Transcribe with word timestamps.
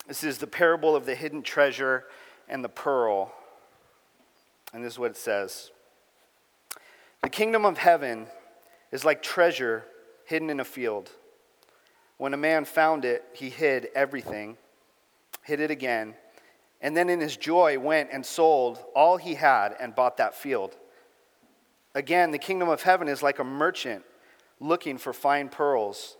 This 0.09 0.23
is 0.23 0.39
the 0.39 0.47
parable 0.47 0.95
of 0.95 1.05
the 1.05 1.13
hidden 1.13 1.43
treasure 1.43 2.05
and 2.47 2.63
the 2.63 2.69
pearl. 2.69 3.31
And 4.73 4.83
this 4.83 4.93
is 4.93 4.99
what 4.99 5.11
it 5.11 5.17
says 5.17 5.69
The 7.21 7.29
kingdom 7.29 7.63
of 7.63 7.77
heaven 7.77 8.25
is 8.91 9.05
like 9.05 9.21
treasure 9.21 9.85
hidden 10.25 10.49
in 10.49 10.59
a 10.59 10.65
field. 10.65 11.11
When 12.17 12.33
a 12.33 12.37
man 12.37 12.65
found 12.65 13.05
it, 13.05 13.23
he 13.33 13.51
hid 13.51 13.89
everything, 13.93 14.57
hid 15.43 15.59
it 15.59 15.69
again, 15.69 16.15
and 16.81 16.97
then 16.97 17.07
in 17.07 17.19
his 17.19 17.37
joy 17.37 17.77
went 17.77 18.09
and 18.11 18.25
sold 18.25 18.83
all 18.95 19.17
he 19.17 19.35
had 19.35 19.75
and 19.79 19.93
bought 19.93 20.17
that 20.17 20.33
field. 20.33 20.75
Again, 21.93 22.31
the 22.31 22.39
kingdom 22.39 22.67
of 22.67 22.81
heaven 22.81 23.07
is 23.07 23.21
like 23.21 23.37
a 23.37 23.43
merchant 23.43 24.03
looking 24.59 24.97
for 24.97 25.13
fine 25.13 25.49
pearls. 25.49 26.17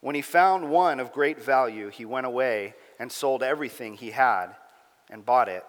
When 0.00 0.16
he 0.16 0.22
found 0.22 0.70
one 0.70 0.98
of 0.98 1.12
great 1.12 1.40
value, 1.40 1.88
he 1.88 2.04
went 2.04 2.26
away 2.26 2.74
and 3.02 3.10
sold 3.10 3.42
everything 3.42 3.94
he 3.94 4.12
had 4.12 4.54
and 5.10 5.26
bought 5.26 5.48
it. 5.48 5.64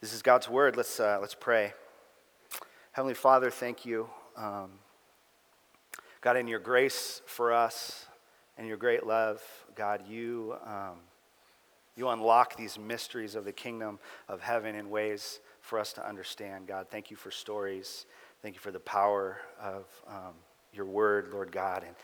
This 0.00 0.12
is 0.12 0.22
God's 0.22 0.48
word. 0.48 0.76
Let's, 0.76 1.00
uh, 1.00 1.18
let's 1.20 1.34
pray. 1.34 1.72
Heavenly 2.92 3.14
Father, 3.14 3.50
thank 3.50 3.84
you. 3.84 4.08
Um, 4.36 4.70
God, 6.20 6.36
in 6.36 6.46
your 6.46 6.60
grace 6.60 7.20
for 7.26 7.52
us, 7.52 8.06
and 8.56 8.68
your 8.68 8.76
great 8.76 9.08
love, 9.08 9.42
God, 9.74 10.02
you, 10.08 10.54
um, 10.64 10.98
you 11.96 12.08
unlock 12.10 12.56
these 12.56 12.78
mysteries 12.78 13.34
of 13.34 13.44
the 13.44 13.50
kingdom 13.50 13.98
of 14.28 14.40
heaven 14.40 14.76
in 14.76 14.90
ways 14.90 15.40
for 15.62 15.80
us 15.80 15.92
to 15.94 16.08
understand. 16.08 16.68
God, 16.68 16.86
thank 16.92 17.10
you 17.10 17.16
for 17.16 17.32
stories. 17.32 18.06
Thank 18.40 18.54
you 18.54 18.60
for 18.60 18.70
the 18.70 18.78
power 18.78 19.38
of 19.60 19.84
um, 20.06 20.34
your 20.72 20.86
word, 20.86 21.30
Lord 21.32 21.50
God. 21.50 21.82
And 21.84 21.96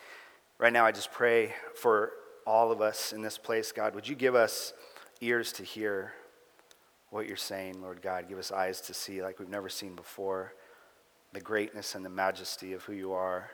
right 0.59 0.73
now, 0.73 0.85
I 0.85 0.91
just 0.91 1.13
pray 1.13 1.55
for 1.77 2.11
all 2.47 2.71
of 2.71 2.81
us 2.81 3.13
in 3.13 3.23
this 3.23 3.39
place, 3.39 3.73
God. 3.73 3.95
Would 3.95 4.09
you 4.09 4.15
give 4.15 4.35
us 4.35 4.73
ears 5.21 5.53
to 5.55 5.63
hear 5.63 6.13
what 7.11 7.27
you're 7.27 7.37
saying, 7.37 7.81
Lord 7.81 8.03
God? 8.03 8.29
Give 8.29 8.39
us 8.39 8.53
eyes 8.53 8.81
to 8.83 8.95
see 8.95 9.23
like 9.23 9.39
we've 9.39 9.49
never 9.49 9.69
seen 9.69 9.95
before 9.95 10.55
the 11.33 11.41
greatness 11.41 11.95
and 11.95 12.05
the 12.05 12.11
majesty 12.11 12.73
of 12.73 12.83
who 12.85 12.93
you 12.93 13.13
are, 13.13 13.51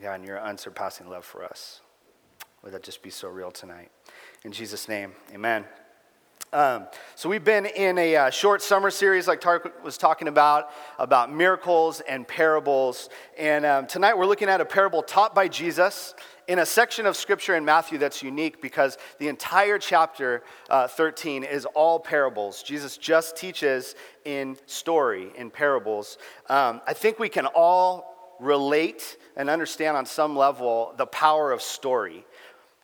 God, 0.00 0.14
and 0.14 0.24
your 0.24 0.40
unsurpassing 0.40 1.08
love 1.08 1.24
for 1.24 1.44
us. 1.44 1.80
Would 2.62 2.72
that 2.72 2.82
just 2.82 3.02
be 3.02 3.10
so 3.10 3.28
real 3.28 3.50
tonight? 3.50 3.90
In 4.44 4.52
Jesus' 4.52 4.88
name, 4.88 5.14
amen. 5.32 5.64
Um, 6.52 6.88
so 7.14 7.28
we've 7.28 7.44
been 7.44 7.64
in 7.64 7.96
a 7.96 8.16
uh, 8.16 8.30
short 8.30 8.60
summer 8.60 8.90
series, 8.90 9.28
like 9.28 9.40
Tark 9.40 9.84
was 9.84 9.96
talking 9.96 10.26
about, 10.26 10.70
about 10.98 11.32
miracles 11.32 12.00
and 12.00 12.26
parables. 12.26 13.08
And 13.38 13.64
um, 13.64 13.86
tonight 13.86 14.18
we're 14.18 14.26
looking 14.26 14.48
at 14.48 14.60
a 14.60 14.64
parable 14.64 15.00
taught 15.00 15.32
by 15.32 15.46
Jesus 15.46 16.12
in 16.48 16.58
a 16.58 16.66
section 16.66 17.06
of 17.06 17.16
scripture 17.16 17.54
in 17.54 17.64
Matthew 17.64 17.98
that's 17.98 18.20
unique 18.20 18.60
because 18.60 18.98
the 19.18 19.28
entire 19.28 19.78
chapter 19.78 20.42
uh, 20.70 20.88
13 20.88 21.44
is 21.44 21.66
all 21.66 22.00
parables. 22.00 22.64
Jesus 22.64 22.96
just 22.96 23.36
teaches 23.36 23.94
in 24.24 24.56
story, 24.66 25.30
in 25.36 25.50
parables. 25.50 26.18
Um, 26.48 26.80
I 26.84 26.94
think 26.94 27.20
we 27.20 27.28
can 27.28 27.46
all 27.46 28.36
relate 28.40 29.18
and 29.36 29.48
understand 29.48 29.96
on 29.96 30.04
some 30.04 30.34
level 30.34 30.94
the 30.96 31.06
power 31.06 31.52
of 31.52 31.62
story 31.62 32.24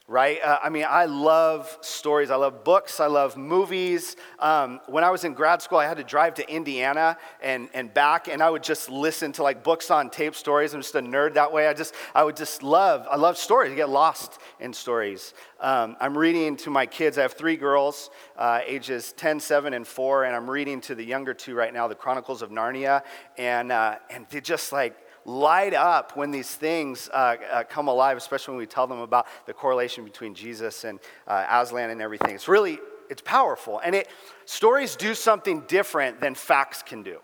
right? 0.08 0.40
Uh, 0.40 0.58
I 0.62 0.68
mean, 0.68 0.86
I 0.88 1.06
love 1.06 1.76
stories. 1.80 2.30
I 2.30 2.36
love 2.36 2.62
books. 2.62 3.00
I 3.00 3.06
love 3.06 3.36
movies. 3.36 4.14
Um, 4.38 4.80
when 4.86 5.02
I 5.02 5.10
was 5.10 5.24
in 5.24 5.34
grad 5.34 5.62
school, 5.62 5.78
I 5.78 5.86
had 5.86 5.96
to 5.96 6.04
drive 6.04 6.34
to 6.34 6.48
Indiana 6.48 7.16
and, 7.42 7.68
and 7.74 7.92
back, 7.92 8.28
and 8.28 8.40
I 8.40 8.48
would 8.48 8.62
just 8.62 8.88
listen 8.88 9.32
to 9.32 9.42
like 9.42 9.64
books 9.64 9.90
on 9.90 10.10
tape 10.10 10.36
stories. 10.36 10.74
I'm 10.74 10.80
just 10.80 10.94
a 10.94 11.00
nerd 11.00 11.34
that 11.34 11.52
way. 11.52 11.66
I 11.66 11.74
just, 11.74 11.92
I 12.14 12.22
would 12.22 12.36
just 12.36 12.62
love, 12.62 13.04
I 13.10 13.16
love 13.16 13.36
stories. 13.36 13.72
I 13.72 13.74
get 13.74 13.88
lost 13.88 14.38
in 14.60 14.72
stories. 14.72 15.34
Um, 15.58 15.96
I'm 16.00 16.16
reading 16.16 16.56
to 16.58 16.70
my 16.70 16.86
kids. 16.86 17.18
I 17.18 17.22
have 17.22 17.32
three 17.32 17.56
girls, 17.56 18.10
uh, 18.36 18.60
ages 18.64 19.12
10, 19.12 19.40
7, 19.40 19.74
and 19.74 19.86
4, 19.86 20.24
and 20.24 20.36
I'm 20.36 20.48
reading 20.48 20.80
to 20.82 20.94
the 20.94 21.04
younger 21.04 21.34
two 21.34 21.56
right 21.56 21.74
now, 21.74 21.88
the 21.88 21.94
Chronicles 21.96 22.42
of 22.42 22.50
Narnia, 22.50 23.02
and, 23.38 23.72
uh, 23.72 23.96
and 24.08 24.26
they 24.30 24.40
just 24.40 24.70
like, 24.70 24.96
light 25.26 25.74
up 25.74 26.16
when 26.16 26.30
these 26.30 26.54
things 26.54 27.10
uh, 27.12 27.36
uh, 27.52 27.64
come 27.64 27.88
alive, 27.88 28.16
especially 28.16 28.52
when 28.52 28.58
we 28.60 28.66
tell 28.66 28.86
them 28.86 29.00
about 29.00 29.26
the 29.44 29.52
correlation 29.52 30.04
between 30.04 30.34
Jesus 30.34 30.84
and 30.84 31.00
uh, 31.26 31.44
Aslan 31.50 31.90
and 31.90 32.00
everything. 32.00 32.34
It's 32.34 32.48
really, 32.48 32.78
it's 33.10 33.22
powerful. 33.22 33.80
And 33.80 33.96
it, 33.96 34.08
stories 34.44 34.94
do 34.94 35.14
something 35.14 35.62
different 35.62 36.20
than 36.20 36.36
facts 36.36 36.82
can 36.82 37.02
do, 37.02 37.18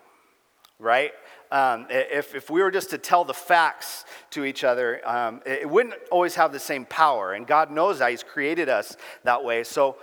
right? 0.79 1.11
Um, 1.49 1.87
if, 1.89 2.35
if 2.35 2.49
we 2.49 2.61
were 2.61 2.71
just 2.71 2.89
to 2.89 2.97
tell 2.97 3.23
the 3.23 3.33
facts 3.33 4.03
to 4.31 4.43
each 4.43 4.65
other, 4.65 5.07
um, 5.07 5.41
it 5.45 5.69
wouldn't 5.69 5.95
always 6.11 6.35
have 6.35 6.51
the 6.51 6.59
same 6.59 6.85
power. 6.85 7.33
And 7.33 7.47
God 7.47 7.71
knows 7.71 7.99
that. 7.99 8.11
He's 8.11 8.23
created 8.23 8.67
us 8.67 8.97
that 9.23 9.45
way. 9.45 9.63
So 9.63 9.95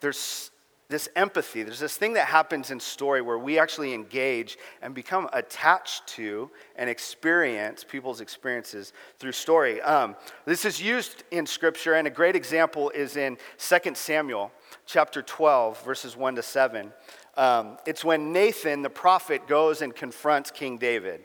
there's 0.00 0.52
this 0.90 1.08
empathy. 1.14 1.62
There's 1.62 1.78
this 1.78 1.96
thing 1.96 2.14
that 2.14 2.26
happens 2.26 2.72
in 2.72 2.80
story 2.80 3.22
where 3.22 3.38
we 3.38 3.60
actually 3.60 3.94
engage 3.94 4.58
and 4.82 4.92
become 4.92 5.30
attached 5.32 6.06
to 6.08 6.50
and 6.74 6.90
experience 6.90 7.84
people's 7.84 8.20
experiences 8.20 8.92
through 9.18 9.32
story. 9.32 9.80
Um, 9.82 10.16
this 10.44 10.64
is 10.64 10.82
used 10.82 11.22
in 11.30 11.46
Scripture, 11.46 11.94
and 11.94 12.08
a 12.08 12.10
great 12.10 12.34
example 12.34 12.90
is 12.90 13.16
in 13.16 13.38
2 13.58 13.94
Samuel 13.94 14.50
chapter 14.84 15.22
12, 15.22 15.82
verses 15.84 16.16
1 16.16 16.34
to 16.34 16.42
7. 16.42 16.92
Um, 17.36 17.78
it's 17.86 18.04
when 18.04 18.32
Nathan, 18.32 18.82
the 18.82 18.90
prophet, 18.90 19.46
goes 19.46 19.82
and 19.82 19.94
confronts 19.94 20.50
King 20.50 20.76
David. 20.76 21.24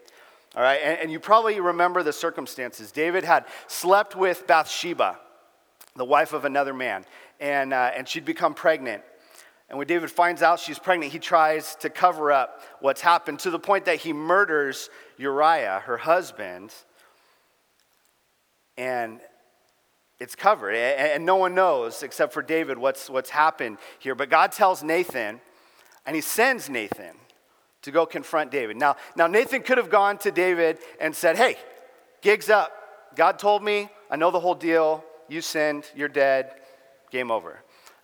All 0.55 0.61
right, 0.61 0.79
and, 0.81 0.99
and 0.99 1.11
you 1.11 1.19
probably 1.19 1.59
remember 1.59 2.03
the 2.03 2.13
circumstances. 2.13 2.91
David 2.91 3.23
had 3.23 3.45
slept 3.67 4.15
with 4.15 4.45
Bathsheba, 4.45 5.17
the 5.95 6.05
wife 6.05 6.33
of 6.33 6.45
another 6.45 6.73
man, 6.73 7.03
and, 7.39 7.73
uh, 7.73 7.91
and 7.95 8.07
she'd 8.07 8.25
become 8.25 8.53
pregnant. 8.53 9.01
And 9.69 9.77
when 9.77 9.87
David 9.87 10.11
finds 10.11 10.41
out 10.41 10.59
she's 10.59 10.77
pregnant, 10.77 11.11
he 11.11 11.19
tries 11.19 11.75
to 11.77 11.89
cover 11.89 12.31
up 12.31 12.61
what's 12.81 13.01
happened 13.01 13.39
to 13.39 13.49
the 13.49 13.59
point 13.59 13.85
that 13.85 13.97
he 13.97 14.13
murders 14.13 14.89
Uriah, 15.17 15.81
her 15.85 15.97
husband. 15.97 16.71
And 18.77 19.19
it's 20.19 20.35
covered. 20.35 20.75
And 20.75 21.25
no 21.25 21.35
one 21.35 21.55
knows 21.55 22.03
except 22.03 22.31
for 22.33 22.41
David 22.41 22.77
what's, 22.77 23.09
what's 23.09 23.29
happened 23.29 23.77
here. 23.99 24.15
But 24.15 24.29
God 24.29 24.51
tells 24.51 24.83
Nathan, 24.83 25.41
and 26.05 26.15
he 26.15 26.21
sends 26.21 26.69
Nathan 26.69 27.15
to 27.81 27.91
go 27.91 28.05
confront 28.05 28.51
David. 28.51 28.77
Now, 28.77 28.95
now 29.15 29.27
Nathan 29.27 29.61
could 29.61 29.77
have 29.77 29.89
gone 29.89 30.17
to 30.19 30.31
David 30.31 30.79
and 30.99 31.15
said, 31.15 31.37
Hey, 31.37 31.57
gig's 32.21 32.49
up. 32.49 32.71
God 33.15 33.39
told 33.39 33.63
me, 33.63 33.89
I 34.09 34.15
know 34.15 34.31
the 34.31 34.39
whole 34.39 34.55
deal. 34.55 35.03
You 35.27 35.41
sinned, 35.41 35.85
you're 35.95 36.07
dead, 36.07 36.51
game 37.11 37.31
over. 37.31 37.59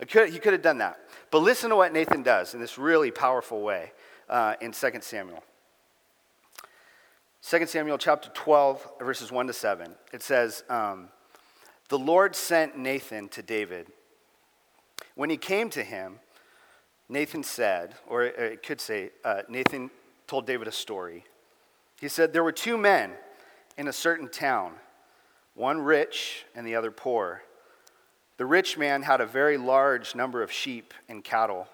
Could, 0.09 0.29
he 0.29 0.39
could 0.39 0.53
have 0.53 0.61
done 0.61 0.79
that. 0.79 0.97
But 1.31 1.39
listen 1.39 1.69
to 1.69 1.77
what 1.77 1.93
Nathan 1.93 2.23
does 2.23 2.53
in 2.53 2.59
this 2.59 2.77
really 2.77 3.09
powerful 3.09 3.61
way 3.61 3.93
uh, 4.29 4.55
in 4.59 4.73
2 4.73 4.91
Samuel. 4.99 5.43
2 7.43 7.65
Samuel 7.65 7.97
chapter 7.97 8.29
12, 8.33 8.87
verses 8.99 9.31
1 9.31 9.47
to 9.47 9.53
7. 9.53 9.95
It 10.13 10.21
says, 10.21 10.63
um, 10.69 11.07
The 11.87 11.97
Lord 11.97 12.35
sent 12.35 12.77
Nathan 12.77 13.29
to 13.29 13.41
David. 13.41 13.87
When 15.15 15.29
he 15.29 15.37
came 15.37 15.69
to 15.71 15.83
him, 15.83 16.19
Nathan 17.07 17.43
said, 17.43 17.95
or 18.07 18.23
it 18.23 18.61
could 18.61 18.79
say, 18.79 19.11
uh, 19.23 19.41
Nathan 19.49 19.89
told 20.27 20.45
David 20.45 20.67
a 20.67 20.71
story. 20.71 21.23
He 21.99 22.09
said, 22.09 22.33
There 22.33 22.43
were 22.43 22.51
two 22.51 22.77
men 22.77 23.13
in 23.77 23.87
a 23.87 23.93
certain 23.93 24.27
town, 24.29 24.73
one 25.55 25.79
rich 25.79 26.45
and 26.55 26.67
the 26.67 26.75
other 26.75 26.91
poor. 26.91 27.41
The 28.41 28.47
rich 28.47 28.75
man 28.75 29.03
had 29.03 29.21
a 29.21 29.27
very 29.27 29.55
large 29.55 30.15
number 30.15 30.41
of 30.41 30.51
sheep 30.51 30.95
and 31.07 31.23
cattle, 31.23 31.67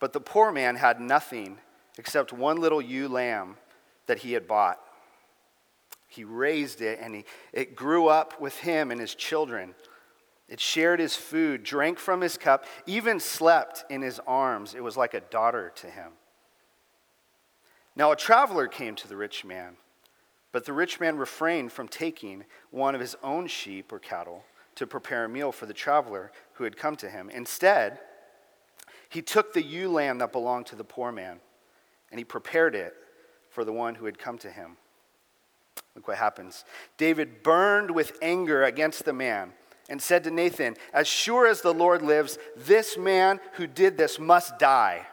but 0.00 0.12
the 0.12 0.18
poor 0.18 0.50
man 0.50 0.74
had 0.74 1.00
nothing 1.00 1.58
except 1.96 2.32
one 2.32 2.56
little 2.56 2.82
ewe 2.82 3.06
lamb 3.06 3.56
that 4.06 4.18
he 4.18 4.32
had 4.32 4.48
bought. 4.48 4.80
He 6.08 6.24
raised 6.24 6.80
it, 6.80 6.98
and 7.00 7.14
he, 7.14 7.24
it 7.52 7.76
grew 7.76 8.08
up 8.08 8.40
with 8.40 8.58
him 8.58 8.90
and 8.90 9.00
his 9.00 9.14
children. 9.14 9.76
It 10.48 10.58
shared 10.58 10.98
his 10.98 11.14
food, 11.14 11.62
drank 11.62 12.00
from 12.00 12.20
his 12.20 12.36
cup, 12.36 12.64
even 12.84 13.20
slept 13.20 13.84
in 13.88 14.02
his 14.02 14.18
arms. 14.26 14.74
It 14.74 14.82
was 14.82 14.96
like 14.96 15.14
a 15.14 15.20
daughter 15.20 15.70
to 15.76 15.86
him. 15.86 16.10
Now, 17.94 18.10
a 18.10 18.16
traveler 18.16 18.66
came 18.66 18.96
to 18.96 19.06
the 19.06 19.16
rich 19.16 19.44
man. 19.44 19.76
But 20.50 20.64
the 20.64 20.72
rich 20.72 20.98
man 20.98 21.16
refrained 21.16 21.70
from 21.70 21.86
taking 21.86 22.44
one 22.72 22.96
of 22.96 23.00
his 23.00 23.14
own 23.22 23.46
sheep 23.46 23.92
or 23.92 24.00
cattle 24.00 24.42
to 24.76 24.86
prepare 24.86 25.24
a 25.24 25.28
meal 25.28 25.52
for 25.52 25.66
the 25.66 25.74
traveler 25.74 26.32
who 26.54 26.64
had 26.64 26.76
come 26.76 26.96
to 26.96 27.08
him. 27.08 27.30
Instead, 27.30 27.98
he 29.08 29.22
took 29.22 29.52
the 29.52 29.62
ewe 29.62 29.90
lamb 29.90 30.18
that 30.18 30.32
belonged 30.32 30.66
to 30.66 30.76
the 30.76 30.84
poor 30.84 31.12
man 31.12 31.40
and 32.12 32.18
he 32.18 32.24
prepared 32.24 32.74
it 32.74 32.94
for 33.50 33.64
the 33.64 33.72
one 33.72 33.96
who 33.96 34.04
had 34.04 34.18
come 34.18 34.38
to 34.38 34.50
him. 34.50 34.76
Look 35.96 36.06
what 36.06 36.18
happens. 36.18 36.64
David 36.96 37.42
burned 37.42 37.90
with 37.90 38.16
anger 38.22 38.62
against 38.62 39.04
the 39.04 39.12
man 39.12 39.52
and 39.88 40.00
said 40.00 40.24
to 40.24 40.30
Nathan, 40.30 40.76
As 40.92 41.08
sure 41.08 41.46
as 41.46 41.62
the 41.62 41.74
Lord 41.74 42.02
lives, 42.02 42.38
this 42.56 42.96
man 42.96 43.40
who 43.54 43.66
did 43.66 43.96
this 43.96 44.18
must 44.18 44.58
die. 44.58 45.06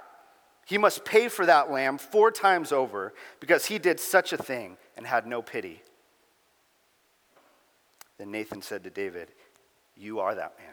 He 0.65 0.77
must 0.77 1.03
pay 1.03 1.29
for 1.29 1.45
that 1.45 1.71
lamb 1.71 1.97
four 1.97 2.31
times 2.31 2.71
over 2.71 3.13
because 3.39 3.65
he 3.65 3.79
did 3.79 3.99
such 3.99 4.31
a 4.33 4.37
thing 4.37 4.77
and 4.95 5.07
had 5.07 5.25
no 5.25 5.41
pity. 5.41 5.81
Then 8.17 8.31
Nathan 8.31 8.61
said 8.61 8.83
to 8.83 8.89
David, 8.89 9.29
You 9.99 10.21
are 10.21 10.33
that 10.33 10.53
man. 10.57 10.69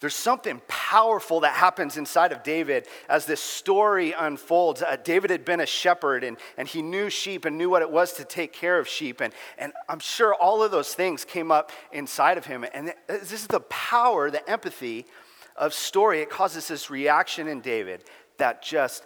There's 0.00 0.14
something 0.14 0.60
powerful 0.68 1.40
that 1.40 1.54
happens 1.54 1.96
inside 1.96 2.30
of 2.30 2.44
David 2.44 2.86
as 3.08 3.26
this 3.26 3.40
story 3.40 4.12
unfolds. 4.16 4.80
Uh, 4.80 4.96
David 5.02 5.30
had 5.30 5.44
been 5.44 5.58
a 5.58 5.66
shepherd 5.66 6.22
and, 6.22 6.36
and 6.56 6.68
he 6.68 6.82
knew 6.82 7.10
sheep 7.10 7.44
and 7.44 7.58
knew 7.58 7.68
what 7.68 7.82
it 7.82 7.90
was 7.90 8.12
to 8.14 8.24
take 8.24 8.52
care 8.52 8.78
of 8.78 8.86
sheep. 8.86 9.20
And, 9.20 9.32
and 9.56 9.72
I'm 9.88 9.98
sure 9.98 10.34
all 10.34 10.62
of 10.62 10.70
those 10.70 10.94
things 10.94 11.24
came 11.24 11.50
up 11.50 11.72
inside 11.90 12.38
of 12.38 12.46
him. 12.46 12.64
And 12.72 12.94
this 13.08 13.32
is 13.32 13.48
the 13.48 13.60
power, 13.60 14.30
the 14.30 14.48
empathy 14.48 15.06
of 15.56 15.74
story. 15.74 16.20
It 16.20 16.30
causes 16.30 16.68
this 16.68 16.90
reaction 16.90 17.48
in 17.48 17.60
David 17.60 18.04
that 18.36 18.62
just 18.62 19.04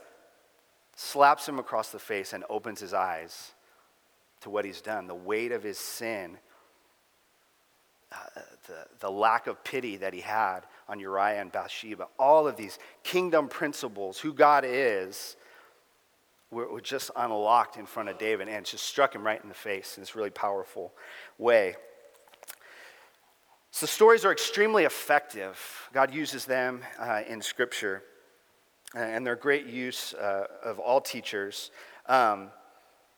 slaps 0.95 1.49
him 1.49 1.59
across 1.59 1.89
the 1.89 1.99
face 1.99 2.35
and 2.35 2.45
opens 2.51 2.81
his 2.81 2.93
eyes 2.93 3.53
to 4.43 4.51
what 4.51 4.67
he's 4.67 4.83
done, 4.83 5.07
the 5.07 5.15
weight 5.15 5.53
of 5.53 5.63
his 5.63 5.79
sin, 5.79 6.37
uh, 8.13 8.41
the, 8.67 8.87
the 9.01 9.11
lack 9.11 9.47
of 9.47 9.63
pity 9.65 9.97
that 9.97 10.13
he 10.13 10.21
had 10.21 10.61
on 10.89 11.01
Uriah 11.01 11.41
and 11.41 11.51
Bathsheba. 11.51 12.09
All 12.19 12.47
of 12.47 12.57
these 12.57 12.79
kingdom 13.03 13.49
principles, 13.49 14.19
who 14.19 14.33
God 14.33 14.65
is, 14.67 15.37
were, 16.51 16.71
were 16.71 16.81
just 16.81 17.11
unlocked 17.17 17.77
in 17.77 17.87
front 17.87 18.09
of 18.09 18.19
David 18.19 18.49
and 18.49 18.65
just 18.65 18.85
struck 18.85 19.15
him 19.15 19.25
right 19.25 19.43
in 19.43 19.49
the 19.49 19.55
face 19.55 19.97
in 19.97 20.03
this 20.03 20.15
really 20.15 20.31
powerful 20.31 20.93
way. 21.39 21.75
So, 23.71 23.87
stories 23.87 24.27
are 24.27 24.33
extremely 24.33 24.85
effective. 24.85 25.59
God 25.95 26.13
uses 26.13 26.45
them 26.45 26.83
uh, 26.99 27.23
in 27.27 27.41
Scripture, 27.41 28.03
and 28.95 29.27
they're 29.27 29.35
great 29.35 29.67
use 29.67 30.13
uh, 30.13 30.47
of 30.63 30.79
all 30.79 31.01
teachers. 31.01 31.71
Um, 32.07 32.51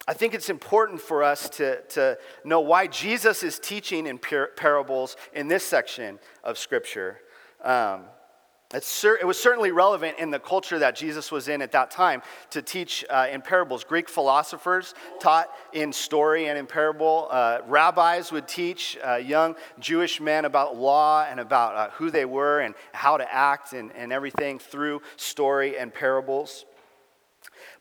I 0.06 0.12
think 0.12 0.35
it's 0.35 0.50
important 0.50 1.00
for 1.00 1.23
us 1.23 1.49
to, 1.50 1.81
to 1.81 2.19
know 2.44 2.61
why 2.61 2.87
Jesus 2.87 3.43
is 3.43 3.58
teaching 3.58 4.06
in 4.06 4.19
par- 4.19 4.50
parables 4.55 5.17
in 5.32 5.49
this 5.49 5.64
section 5.64 6.19
of 6.43 6.58
Scripture. 6.58 7.20
Um, 7.62 8.02
cer- 8.81 9.17
it 9.17 9.26
was 9.26 9.38
certainly 9.41 9.70
relevant 9.70 10.19
in 10.19 10.31
the 10.31 10.38
culture 10.38 10.79
that 10.79 10.94
Jesus 10.94 11.32
was 11.32 11.49
in 11.49 11.62
at 11.62 11.73
that 11.73 11.91
time 11.91 12.20
to 12.50 12.61
teach 12.61 13.02
uh, 13.08 13.29
in 13.31 13.41
parables. 13.41 13.82
Greek 13.82 14.11
philosophers 14.11 14.94
taught 15.20 15.49
in 15.73 15.91
story 15.91 16.49
and 16.49 16.58
in 16.58 16.67
parable. 16.67 17.29
Uh, 17.31 17.61
rabbis 17.67 18.31
would 18.31 18.46
teach 18.46 18.99
uh, 19.02 19.14
young 19.14 19.55
Jewish 19.79 20.20
men 20.20 20.44
about 20.44 20.76
law 20.76 21.26
and 21.29 21.41
about 21.41 21.76
uh, 21.76 21.91
who 21.93 22.11
they 22.11 22.26
were 22.26 22.61
and 22.61 22.75
how 22.93 23.17
to 23.17 23.35
act 23.35 23.73
and, 23.73 23.91
and 23.93 24.12
everything 24.12 24.58
through 24.58 25.00
story 25.17 25.79
and 25.79 25.94
parables. 25.94 26.67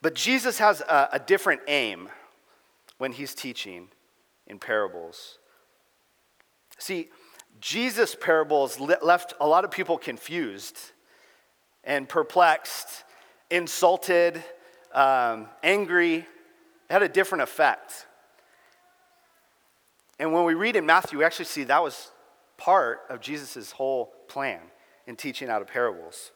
But 0.03 0.15
Jesus 0.15 0.59
has 0.59 0.81
a, 0.81 1.09
a 1.13 1.19
different 1.19 1.61
aim 1.69 2.09
when 2.97 3.13
he's 3.13 3.33
teaching 3.33 3.87
in 4.45 4.59
parables. 4.59 5.39
See, 6.77 7.07
Jesus' 7.61 8.13
parables 8.13 8.81
left 8.81 9.33
a 9.39 9.47
lot 9.47 9.63
of 9.63 9.71
people 9.71 9.97
confused 9.97 10.77
and 11.85 12.07
perplexed, 12.09 13.05
insulted, 13.49 14.43
um, 14.93 15.47
angry. 15.63 16.15
It 16.15 16.25
had 16.89 17.01
a 17.01 17.07
different 17.07 17.43
effect. 17.43 18.05
And 20.19 20.33
when 20.33 20.43
we 20.43 20.53
read 20.53 20.75
in 20.75 20.85
Matthew, 20.85 21.19
we 21.19 21.23
actually 21.23 21.45
see 21.45 21.63
that 21.63 21.81
was 21.81 22.11
part 22.57 23.03
of 23.09 23.21
Jesus' 23.21 23.71
whole 23.71 24.13
plan 24.27 24.59
in 25.07 25.15
teaching 25.15 25.47
out 25.47 25.61
of 25.61 25.69
parables. 25.69 26.31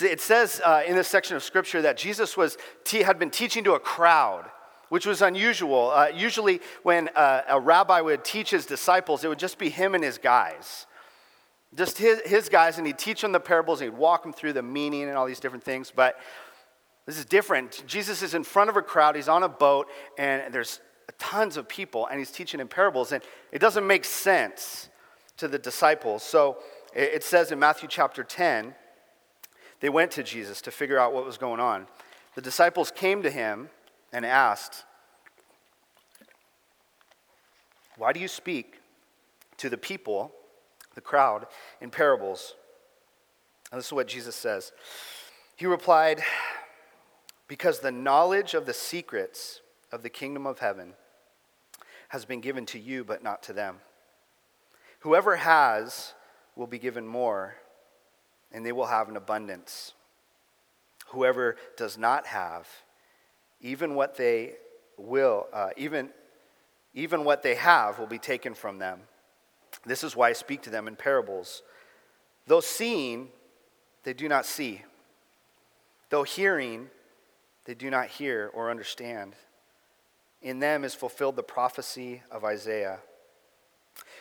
It 0.00 0.20
says 0.20 0.60
uh, 0.64 0.82
in 0.86 0.96
this 0.96 1.08
section 1.08 1.36
of 1.36 1.42
scripture 1.42 1.82
that 1.82 1.96
Jesus 1.96 2.36
was 2.36 2.56
te- 2.84 3.02
had 3.02 3.18
been 3.18 3.30
teaching 3.30 3.64
to 3.64 3.74
a 3.74 3.80
crowd, 3.80 4.46
which 4.88 5.06
was 5.06 5.22
unusual. 5.22 5.90
Uh, 5.90 6.08
usually, 6.14 6.60
when 6.82 7.08
uh, 7.14 7.42
a 7.48 7.60
rabbi 7.60 8.00
would 8.00 8.24
teach 8.24 8.50
his 8.50 8.66
disciples, 8.66 9.24
it 9.24 9.28
would 9.28 9.38
just 9.38 9.58
be 9.58 9.68
him 9.68 9.94
and 9.94 10.02
his 10.02 10.18
guys. 10.18 10.86
Just 11.74 11.98
his, 11.98 12.20
his 12.22 12.48
guys, 12.48 12.78
and 12.78 12.86
he'd 12.86 12.98
teach 12.98 13.20
them 13.20 13.32
the 13.32 13.40
parables, 13.40 13.80
and 13.80 13.90
he'd 13.90 13.98
walk 13.98 14.22
them 14.22 14.32
through 14.32 14.52
the 14.52 14.62
meaning 14.62 15.04
and 15.04 15.16
all 15.16 15.26
these 15.26 15.40
different 15.40 15.64
things. 15.64 15.92
But 15.94 16.18
this 17.06 17.18
is 17.18 17.24
different. 17.24 17.84
Jesus 17.86 18.22
is 18.22 18.34
in 18.34 18.44
front 18.44 18.70
of 18.70 18.76
a 18.76 18.82
crowd, 18.82 19.16
he's 19.16 19.28
on 19.28 19.42
a 19.42 19.48
boat, 19.48 19.88
and 20.16 20.52
there's 20.52 20.80
tons 21.18 21.56
of 21.56 21.68
people, 21.68 22.06
and 22.06 22.18
he's 22.18 22.30
teaching 22.30 22.60
in 22.60 22.68
parables, 22.68 23.12
and 23.12 23.22
it 23.52 23.58
doesn't 23.58 23.86
make 23.86 24.04
sense 24.04 24.88
to 25.36 25.48
the 25.48 25.58
disciples. 25.58 26.22
So 26.22 26.58
it 26.94 27.24
says 27.24 27.50
in 27.50 27.58
Matthew 27.58 27.88
chapter 27.88 28.22
10, 28.22 28.74
they 29.84 29.90
went 29.90 30.12
to 30.12 30.22
Jesus 30.22 30.62
to 30.62 30.70
figure 30.70 30.98
out 30.98 31.12
what 31.12 31.26
was 31.26 31.36
going 31.36 31.60
on. 31.60 31.86
The 32.36 32.40
disciples 32.40 32.90
came 32.90 33.22
to 33.22 33.30
him 33.30 33.68
and 34.14 34.24
asked, 34.24 34.86
Why 37.98 38.14
do 38.14 38.18
you 38.18 38.26
speak 38.26 38.80
to 39.58 39.68
the 39.68 39.76
people, 39.76 40.32
the 40.94 41.02
crowd, 41.02 41.44
in 41.82 41.90
parables? 41.90 42.54
And 43.70 43.78
this 43.78 43.88
is 43.88 43.92
what 43.92 44.08
Jesus 44.08 44.34
says. 44.34 44.72
He 45.54 45.66
replied, 45.66 46.22
Because 47.46 47.80
the 47.80 47.92
knowledge 47.92 48.54
of 48.54 48.64
the 48.64 48.72
secrets 48.72 49.60
of 49.92 50.02
the 50.02 50.08
kingdom 50.08 50.46
of 50.46 50.60
heaven 50.60 50.94
has 52.08 52.24
been 52.24 52.40
given 52.40 52.64
to 52.64 52.78
you, 52.78 53.04
but 53.04 53.22
not 53.22 53.42
to 53.42 53.52
them. 53.52 53.80
Whoever 55.00 55.36
has 55.36 56.14
will 56.56 56.66
be 56.66 56.78
given 56.78 57.06
more 57.06 57.56
and 58.54 58.64
they 58.64 58.72
will 58.72 58.86
have 58.86 59.08
an 59.08 59.16
abundance. 59.16 59.92
Whoever 61.08 61.56
does 61.76 61.98
not 61.98 62.26
have, 62.28 62.68
even 63.60 63.96
what 63.96 64.16
they 64.16 64.52
will, 64.96 65.48
uh, 65.52 65.70
even, 65.76 66.10
even 66.94 67.24
what 67.24 67.42
they 67.42 67.56
have 67.56 67.98
will 67.98 68.06
be 68.06 68.18
taken 68.18 68.54
from 68.54 68.78
them. 68.78 69.00
This 69.84 70.04
is 70.04 70.14
why 70.14 70.30
I 70.30 70.32
speak 70.34 70.62
to 70.62 70.70
them 70.70 70.86
in 70.86 70.94
parables. 70.94 71.62
Though 72.46 72.60
seeing, 72.60 73.28
they 74.04 74.14
do 74.14 74.28
not 74.28 74.46
see. 74.46 74.82
Though 76.10 76.22
hearing, 76.22 76.90
they 77.64 77.74
do 77.74 77.90
not 77.90 78.06
hear 78.06 78.50
or 78.54 78.70
understand. 78.70 79.34
In 80.42 80.60
them 80.60 80.84
is 80.84 80.94
fulfilled 80.94 81.34
the 81.34 81.42
prophecy 81.42 82.22
of 82.30 82.44
Isaiah. 82.44 83.00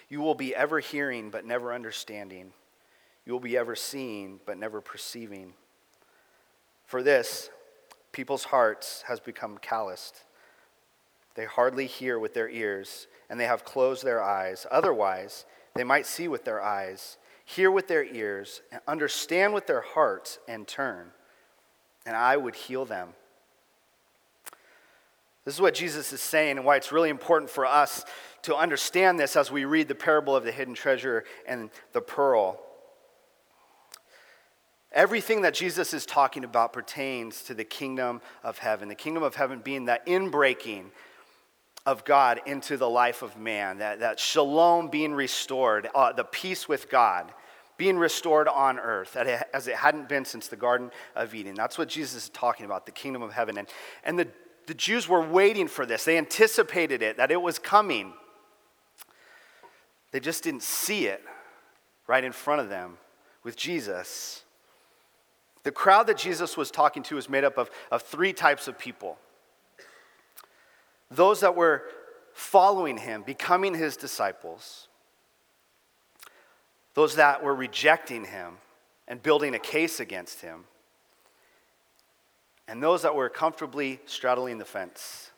You 0.10 0.22
will 0.22 0.36
be 0.36 0.56
ever 0.56 0.80
hearing, 0.80 1.30
but 1.30 1.46
never 1.46 1.72
understanding 1.72 2.54
you 3.26 3.34
will 3.34 3.40
be 3.40 3.58
ever 3.58 3.76
seeing 3.76 4.40
but 4.46 4.58
never 4.58 4.82
perceiving. 4.82 5.54
For 6.86 7.02
this, 7.02 7.50
people's 8.12 8.46
hearts 8.46 9.04
has 9.08 9.20
become 9.20 9.58
calloused. 9.58 10.24
They 11.36 11.46
hardly 11.46 11.88
hear 11.88 12.20
with 12.20 12.34
their 12.34 12.50
ears, 12.50 13.08
and 13.30 13.40
they 13.40 13.46
have 13.46 13.66
closed 13.66 14.04
their 14.04 14.22
eyes. 14.22 14.68
Otherwise, 14.70 15.46
they 15.76 15.84
might 15.84 16.06
see 16.06 16.28
with 16.28 16.46
their 16.46 16.62
eyes, 16.62 17.18
hear 17.46 17.72
with 17.72 17.88
their 17.88 18.04
ears, 18.04 18.62
and 18.72 18.82
understand 18.88 19.54
with 19.54 19.66
their 19.66 19.82
hearts, 19.82 20.38
and 20.48 20.68
turn, 20.68 21.08
and 22.06 22.16
I 22.16 22.38
would 22.38 22.56
heal 22.56 22.86
them. 22.86 23.10
This 25.46 25.56
is 25.56 25.62
what 25.62 25.74
Jesus 25.74 26.14
is 26.14 26.22
saying, 26.22 26.58
and 26.58 26.66
why 26.66 26.76
it's 26.76 26.92
really 26.92 27.10
important 27.10 27.50
for 27.50 27.66
us 27.66 28.06
to 28.44 28.56
understand 28.56 29.20
this 29.20 29.36
as 29.36 29.52
we 29.52 29.66
read 29.66 29.88
the 29.88 29.96
parable 29.96 30.36
of 30.36 30.44
the 30.44 30.52
hidden 30.52 30.74
treasure 30.74 31.24
and 31.48 31.70
the 31.94 32.02
pearl. 32.02 32.62
Everything 34.94 35.42
that 35.42 35.54
Jesus 35.54 35.94
is 35.94 36.06
talking 36.06 36.44
about 36.44 36.72
pertains 36.72 37.44
to 37.44 37.54
the 37.54 37.64
kingdom 37.64 38.22
of 38.44 38.60
heaven. 38.60 38.88
The 38.88 38.96
kingdom 38.96 39.24
of 39.24 39.36
heaven 39.36 39.60
being 39.60 39.86
that 39.86 40.06
inbreaking 40.06 40.86
of 41.86 42.06
God 42.06 42.42
into 42.46 42.78
the 42.78 42.90
life 42.90 43.22
of 43.22 43.38
man, 43.38 43.80
that, 43.80 44.00
that 44.00 44.20
shalom 44.20 44.90
being 44.90 45.14
restored, 45.14 45.90
uh, 45.94 46.14
the 46.14 46.24
peace 46.24 46.68
with 46.68 46.90
God 46.90 47.34
being 47.76 47.98
restored 47.98 48.48
on 48.48 48.80
earth 48.80 49.18
as 49.18 49.68
it 49.68 49.76
hadn't 49.76 50.08
been 50.08 50.26
since 50.26 50.48
the 50.48 50.56
Garden 50.56 50.92
of 51.16 51.34
Eden. 51.34 51.56
That's 51.56 51.78
what 51.78 51.90
Jesus 51.90 52.24
is 52.24 52.30
talking 52.30 52.66
about, 52.66 52.86
the 52.86 52.92
kingdom 52.92 53.22
of 53.22 53.34
heaven. 53.34 53.58
And, 53.58 53.68
and 54.04 54.18
the, 54.18 54.28
the 54.68 54.74
Jews 54.74 55.08
were 55.08 55.22
waiting 55.22 55.68
for 55.68 55.86
this, 55.86 56.06
they 56.06 56.18
anticipated 56.18 57.02
it, 57.02 57.18
that 57.18 57.32
it 57.32 57.42
was 57.42 57.58
coming. 57.60 58.14
They 60.12 60.20
just 60.20 60.44
didn't 60.44 60.64
see 60.64 61.08
it 61.08 61.24
right 62.06 62.24
in 62.24 62.32
front 62.32 62.62
of 62.62 62.70
them 62.70 62.98
with 63.44 63.58
Jesus. 63.58 64.43
The 65.64 65.72
crowd 65.72 66.08
that 66.08 66.18
Jesus 66.18 66.58
was 66.58 66.70
talking 66.70 67.04
to 67.04 67.16
was 67.16 67.30
made 67.30 67.44
up 67.44 67.58
of, 67.58 67.70
of 67.92 68.02
three 68.02 68.34
types 68.34 68.68
of 68.68 68.78
people. 68.78 69.18
those 71.10 71.42
that 71.42 71.56
were 71.56 71.84
following 72.34 72.98
him, 72.98 73.22
becoming 73.22 73.76
his 73.76 73.96
disciples, 73.96 74.88
those 76.96 77.16
that 77.16 77.44
were 77.44 77.56
rejecting 77.56 78.26
him 78.26 78.58
and 79.08 79.22
building 79.22 79.54
a 79.54 79.60
case 79.60 80.00
against 80.00 80.42
him, 80.42 80.66
and 82.68 82.82
those 82.82 83.04
that 83.04 83.14
were 83.14 83.30
comfortably 83.30 84.00
straddling 84.06 84.58
the 84.58 84.66
fence. 84.66 85.30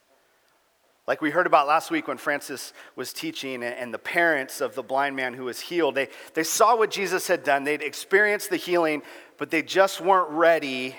Like 1.07 1.21
we 1.21 1.29
heard 1.29 1.45
about 1.45 1.67
last 1.67 1.91
week 1.91 2.07
when 2.07 2.17
Francis 2.17 2.73
was 2.95 3.13
teaching, 3.13 3.63
and 3.63 3.93
the 3.93 3.99
parents 3.99 4.59
of 4.59 4.73
the 4.73 4.81
blind 4.81 5.15
man 5.15 5.35
who 5.35 5.43
was 5.43 5.59
healed, 5.59 5.93
they, 5.93 6.09
they 6.33 6.43
saw 6.43 6.75
what 6.75 6.89
Jesus 6.89 7.27
had 7.27 7.43
done. 7.43 7.63
They'd 7.63 7.83
experienced 7.83 8.49
the 8.49 8.57
healing, 8.57 9.03
but 9.37 9.51
they 9.51 9.61
just 9.61 10.01
weren't 10.01 10.31
ready 10.31 10.95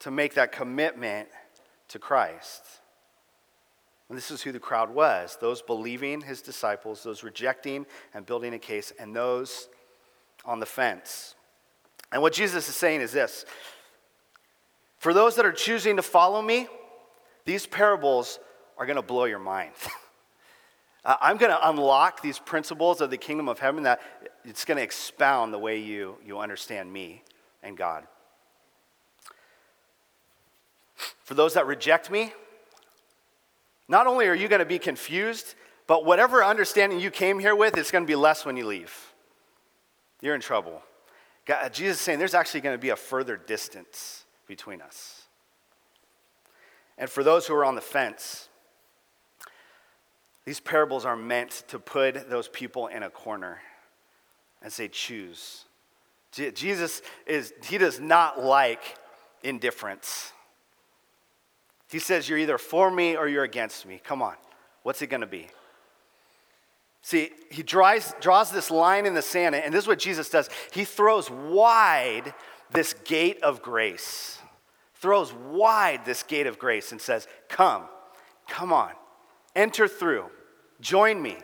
to 0.00 0.10
make 0.10 0.34
that 0.34 0.50
commitment 0.50 1.28
to 1.88 1.98
Christ. 2.00 2.62
And 4.08 4.18
this 4.18 4.30
is 4.30 4.42
who 4.42 4.52
the 4.52 4.58
crowd 4.58 4.90
was 4.92 5.38
those 5.40 5.62
believing 5.62 6.20
his 6.20 6.42
disciples, 6.42 7.02
those 7.02 7.22
rejecting 7.22 7.86
and 8.12 8.26
building 8.26 8.52
a 8.52 8.58
case, 8.58 8.92
and 8.98 9.14
those 9.14 9.68
on 10.44 10.60
the 10.60 10.66
fence. 10.66 11.36
And 12.12 12.20
what 12.20 12.32
Jesus 12.32 12.68
is 12.68 12.74
saying 12.74 13.00
is 13.00 13.12
this 13.12 13.44
for 14.98 15.14
those 15.14 15.36
that 15.36 15.46
are 15.46 15.52
choosing 15.52 15.96
to 15.96 16.02
follow 16.02 16.42
me, 16.42 16.66
these 17.44 17.66
parables 17.66 18.40
are 18.78 18.86
going 18.86 18.96
to 18.96 19.02
blow 19.02 19.24
your 19.24 19.38
mind. 19.38 19.72
I'm 21.04 21.36
going 21.36 21.52
to 21.52 21.68
unlock 21.68 22.22
these 22.22 22.38
principles 22.38 23.00
of 23.00 23.10
the 23.10 23.18
kingdom 23.18 23.48
of 23.48 23.58
heaven 23.58 23.82
that 23.82 24.00
it's 24.44 24.64
going 24.64 24.78
to 24.78 24.82
expound 24.82 25.52
the 25.52 25.58
way 25.58 25.78
you, 25.78 26.16
you 26.24 26.38
understand 26.38 26.90
me 26.90 27.22
and 27.62 27.76
God. 27.76 28.06
For 31.24 31.34
those 31.34 31.54
that 31.54 31.66
reject 31.66 32.10
me, 32.10 32.32
not 33.86 34.06
only 34.06 34.26
are 34.28 34.34
you 34.34 34.48
going 34.48 34.60
to 34.60 34.66
be 34.66 34.78
confused, 34.78 35.54
but 35.86 36.06
whatever 36.06 36.42
understanding 36.42 37.00
you 37.00 37.10
came 37.10 37.38
here 37.38 37.54
with, 37.54 37.76
it's 37.76 37.90
going 37.90 38.04
to 38.04 38.08
be 38.08 38.16
less 38.16 38.46
when 38.46 38.56
you 38.56 38.66
leave. 38.66 39.12
You're 40.22 40.34
in 40.34 40.40
trouble. 40.40 40.82
God, 41.44 41.74
Jesus 41.74 41.98
is 41.98 42.02
saying 42.02 42.18
there's 42.18 42.34
actually 42.34 42.62
going 42.62 42.74
to 42.74 42.80
be 42.80 42.88
a 42.88 42.96
further 42.96 43.36
distance 43.36 44.24
between 44.46 44.80
us. 44.80 45.24
And 46.96 47.10
for 47.10 47.22
those 47.22 47.46
who 47.46 47.54
are 47.54 47.64
on 47.64 47.74
the 47.74 47.82
fence, 47.82 48.48
these 50.44 50.60
parables 50.60 51.04
are 51.04 51.16
meant 51.16 51.64
to 51.68 51.78
put 51.78 52.28
those 52.28 52.48
people 52.48 52.88
in 52.88 53.02
a 53.02 53.10
corner 53.10 53.60
and 54.62 54.72
say, 54.72 54.88
choose. 54.88 55.64
Jesus 56.32 57.02
is, 57.26 57.52
he 57.64 57.78
does 57.78 58.00
not 58.00 58.42
like 58.42 58.96
indifference. 59.42 60.32
He 61.90 62.00
says, 62.00 62.28
You're 62.28 62.38
either 62.38 62.58
for 62.58 62.90
me 62.90 63.16
or 63.16 63.28
you're 63.28 63.44
against 63.44 63.86
me. 63.86 64.00
Come 64.02 64.20
on. 64.20 64.34
What's 64.82 65.00
it 65.00 65.06
going 65.06 65.20
to 65.20 65.28
be? 65.28 65.46
See, 67.02 67.30
he 67.50 67.62
draws, 67.62 68.14
draws 68.20 68.50
this 68.50 68.70
line 68.70 69.06
in 69.06 69.14
the 69.14 69.22
sand, 69.22 69.54
and 69.54 69.72
this 69.72 69.84
is 69.84 69.88
what 69.88 69.98
Jesus 69.98 70.28
does. 70.28 70.48
He 70.72 70.84
throws 70.84 71.30
wide 71.30 72.34
this 72.72 72.94
gate 73.04 73.42
of 73.42 73.62
grace, 73.62 74.38
throws 74.94 75.32
wide 75.32 76.04
this 76.04 76.22
gate 76.22 76.46
of 76.46 76.58
grace, 76.58 76.92
and 76.92 77.00
says, 77.00 77.28
Come, 77.48 77.84
come 78.48 78.72
on, 78.72 78.90
enter 79.54 79.88
through, 79.88 80.26
join 80.80 81.20
me. 81.20 81.38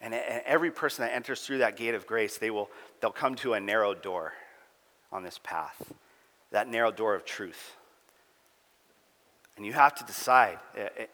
And 0.00 0.14
every 0.14 0.70
person 0.70 1.04
that 1.04 1.14
enters 1.14 1.42
through 1.42 1.58
that 1.58 1.76
gate 1.76 1.94
of 1.94 2.06
grace, 2.06 2.38
they 2.38 2.50
will, 2.50 2.70
they'll 3.00 3.10
come 3.10 3.34
to 3.36 3.52
a 3.52 3.60
narrow 3.60 3.94
door 3.94 4.32
on 5.12 5.22
this 5.22 5.38
path, 5.42 5.92
that 6.52 6.68
narrow 6.68 6.90
door 6.90 7.14
of 7.14 7.24
truth. 7.24 7.76
And 9.56 9.66
you 9.66 9.74
have 9.74 9.94
to 9.96 10.04
decide 10.04 10.58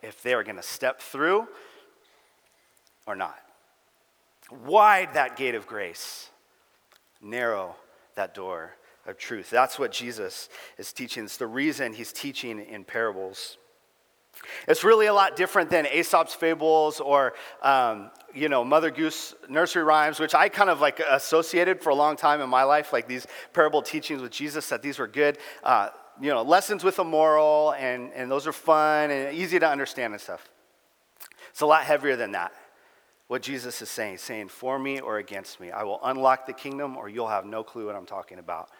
if 0.03 0.23
they 0.23 0.35
are 0.35 0.45
going 0.45 0.57
to 0.57 0.63
step 0.63 1.01
through 1.01 1.49
or 3.07 3.17
not. 3.17 3.37
Wide 4.65 5.15
that 5.15 5.37
gate 5.37 5.57
of 5.57 5.67
grace, 5.67 6.31
narrow 7.21 7.75
that 8.15 8.35
door 8.35 8.77
of 9.05 9.19
truth. 9.19 9.51
That's 9.51 9.81
what 9.81 9.91
Jesus 9.91 10.49
is 10.79 10.93
teaching. 10.93 11.25
It's 11.25 11.39
the 11.39 11.47
reason 11.49 11.93
he's 11.93 12.13
teaching 12.13 12.61
in 12.61 12.85
parables. 12.85 13.59
It's 14.69 14.85
really 14.85 15.07
a 15.07 15.15
lot 15.15 15.37
different 15.37 15.71
than 15.71 15.87
Aesop's 15.87 16.35
fables 16.35 17.01
or, 17.01 17.35
um, 17.63 18.11
you 18.35 18.49
know, 18.49 18.65
Mother 18.65 18.91
Goose 18.91 19.35
nursery 19.49 19.83
rhymes, 19.83 20.21
which 20.21 20.35
I 20.35 20.49
kind 20.49 20.71
of 20.71 20.81
like 20.81 21.01
associated 21.01 21.83
for 21.83 21.91
a 21.91 21.95
long 21.95 22.17
time 22.17 22.41
in 22.41 22.49
my 22.49 22.63
life, 22.63 22.93
like 22.93 23.09
these 23.09 23.27
parable 23.53 23.83
teachings 23.83 24.23
with 24.23 24.33
Jesus, 24.33 24.69
that 24.69 24.83
these 24.83 24.99
were 24.99 25.09
good. 25.09 25.39
Uh, 25.63 25.89
you 26.21 26.31
know, 26.31 26.43
lessons 26.43 26.83
with 26.83 26.99
a 26.99 27.05
moral, 27.05 27.75
and, 27.79 28.11
and 28.15 28.31
those 28.31 28.47
are 28.47 28.53
fun 28.53 29.11
and 29.11 29.37
easy 29.37 29.59
to 29.59 29.69
understand 29.69 30.15
and 30.15 30.21
stuff. 30.21 30.49
It's 31.51 31.61
a 31.61 31.67
lot 31.67 31.85
heavier 31.85 32.17
than 32.17 32.33
that. 32.33 32.53
What 33.29 33.43
Jesus 33.43 33.83
is 33.83 33.91
saying, 33.91 34.19
saying, 34.19 34.49
for 34.49 34.79
me 34.79 35.01
or 35.01 35.19
against 35.19 35.59
me. 35.59 35.71
I 35.71 35.83
will 35.83 36.01
unlock 36.05 36.47
the 36.47 36.53
kingdom, 36.53 36.97
or 36.97 37.09
you'll 37.09 37.29
have 37.29 37.45
no 37.45 37.65
clue 37.65 37.87
what 37.87 37.97
I'm 37.97 38.07
talking 38.07 38.39
about. 38.39 38.71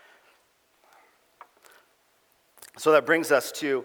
So 2.79 2.93
that 2.93 3.07
brings 3.07 3.33
us 3.33 3.51
to 3.53 3.85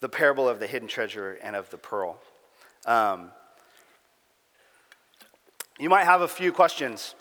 the 0.00 0.08
parable 0.08 0.48
of 0.48 0.58
the 0.58 0.66
hidden 0.66 0.88
treasure 0.88 1.38
and 1.42 1.54
of 1.54 1.70
the 1.70 1.78
pearl. 1.78 2.18
Um, 2.86 3.30
you 5.78 5.88
might 5.88 6.04
have 6.04 6.22
a 6.22 6.28
few 6.28 6.52
questions 6.52 7.14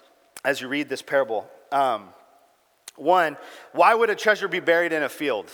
as 0.44 0.62
you 0.62 0.68
read 0.68 0.90
this 0.90 1.02
parable. 1.02 1.50
Um, 1.72 2.10
one, 2.96 3.38
why 3.72 3.94
would 3.94 4.10
a 4.10 4.16
treasure 4.16 4.48
be 4.48 4.60
buried 4.60 4.92
in 4.92 5.04
a 5.04 5.10
field? 5.10 5.50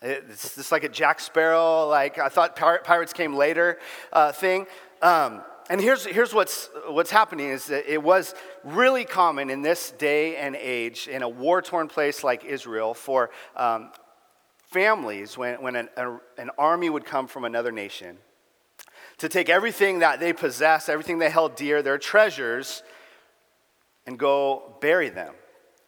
It's 0.00 0.54
just 0.54 0.70
like 0.70 0.84
a 0.84 0.88
Jack 0.88 1.20
Sparrow, 1.20 1.88
like 1.88 2.18
I 2.18 2.28
thought 2.28 2.56
pirates 2.56 3.12
came 3.12 3.34
later 3.34 3.78
uh, 4.12 4.32
thing. 4.32 4.66
Um, 5.02 5.42
and 5.70 5.80
here's, 5.80 6.06
here's 6.06 6.32
what's, 6.32 6.70
what's 6.86 7.10
happening 7.10 7.48
is 7.48 7.66
that 7.66 7.92
it 7.92 8.02
was 8.02 8.34
really 8.64 9.04
common 9.04 9.50
in 9.50 9.62
this 9.62 9.90
day 9.92 10.36
and 10.36 10.56
age 10.56 11.08
in 11.08 11.22
a 11.22 11.28
war-torn 11.28 11.88
place 11.88 12.24
like 12.24 12.44
Israel 12.44 12.94
for 12.94 13.30
um, 13.54 13.90
families 14.68 15.36
when, 15.36 15.60
when 15.62 15.76
an, 15.76 15.88
a, 15.96 16.12
an 16.38 16.50
army 16.58 16.90
would 16.90 17.04
come 17.04 17.26
from 17.26 17.44
another 17.44 17.72
nation 17.72 18.18
to 19.18 19.28
take 19.28 19.48
everything 19.48 20.00
that 20.00 20.20
they 20.20 20.32
possessed, 20.32 20.88
everything 20.88 21.18
they 21.18 21.30
held 21.30 21.56
dear, 21.56 21.82
their 21.82 21.98
treasures, 21.98 22.82
and 24.06 24.18
go 24.18 24.76
bury 24.80 25.08
them 25.08 25.34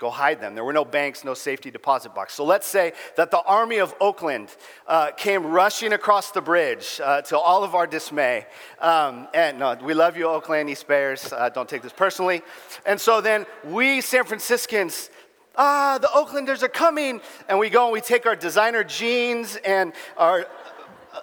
go 0.01 0.09
hide 0.09 0.41
them. 0.41 0.55
There 0.55 0.65
were 0.65 0.73
no 0.73 0.85
banks, 0.85 1.25
no 1.25 1.35
safety 1.35 1.71
deposit 1.71 2.15
box. 2.15 2.33
So 2.33 2.43
let's 2.43 2.67
say 2.67 2.95
that 3.17 3.31
the 3.31 3.43
army 3.43 3.79
of 3.79 3.95
Oakland 4.01 4.49
uh, 4.87 5.11
came 5.11 5.47
rushing 5.47 5.93
across 5.93 6.31
the 6.31 6.41
bridge 6.41 7.01
uh, 7.05 7.21
to 7.23 7.39
all 7.39 7.63
of 7.63 7.75
our 7.75 7.87
dismay. 7.87 8.47
Um, 8.79 9.29
and 9.35 9.59
no, 9.59 9.77
we 9.83 9.93
love 9.93 10.17
you, 10.17 10.27
Oakland, 10.27 10.71
East 10.71 10.89
Bears. 10.89 11.31
Uh, 11.31 11.51
don't 11.51 11.69
take 11.69 11.83
this 11.83 11.93
personally. 11.93 12.41
And 12.87 12.99
so 12.99 13.21
then 13.21 13.45
we, 13.63 14.01
San 14.01 14.25
Franciscans, 14.25 15.11
ah, 15.57 15.99
the 16.01 16.09
Oaklanders 16.09 16.63
are 16.63 16.69
coming. 16.69 17.21
And 17.49 17.59
we 17.59 17.71
go 17.71 17.85
and 17.85 17.93
we 17.93 18.01
take 18.01 18.27
our 18.27 18.37
designer 18.37 18.85
jeans 18.85 19.57
and 19.57 19.93
our 20.17 20.47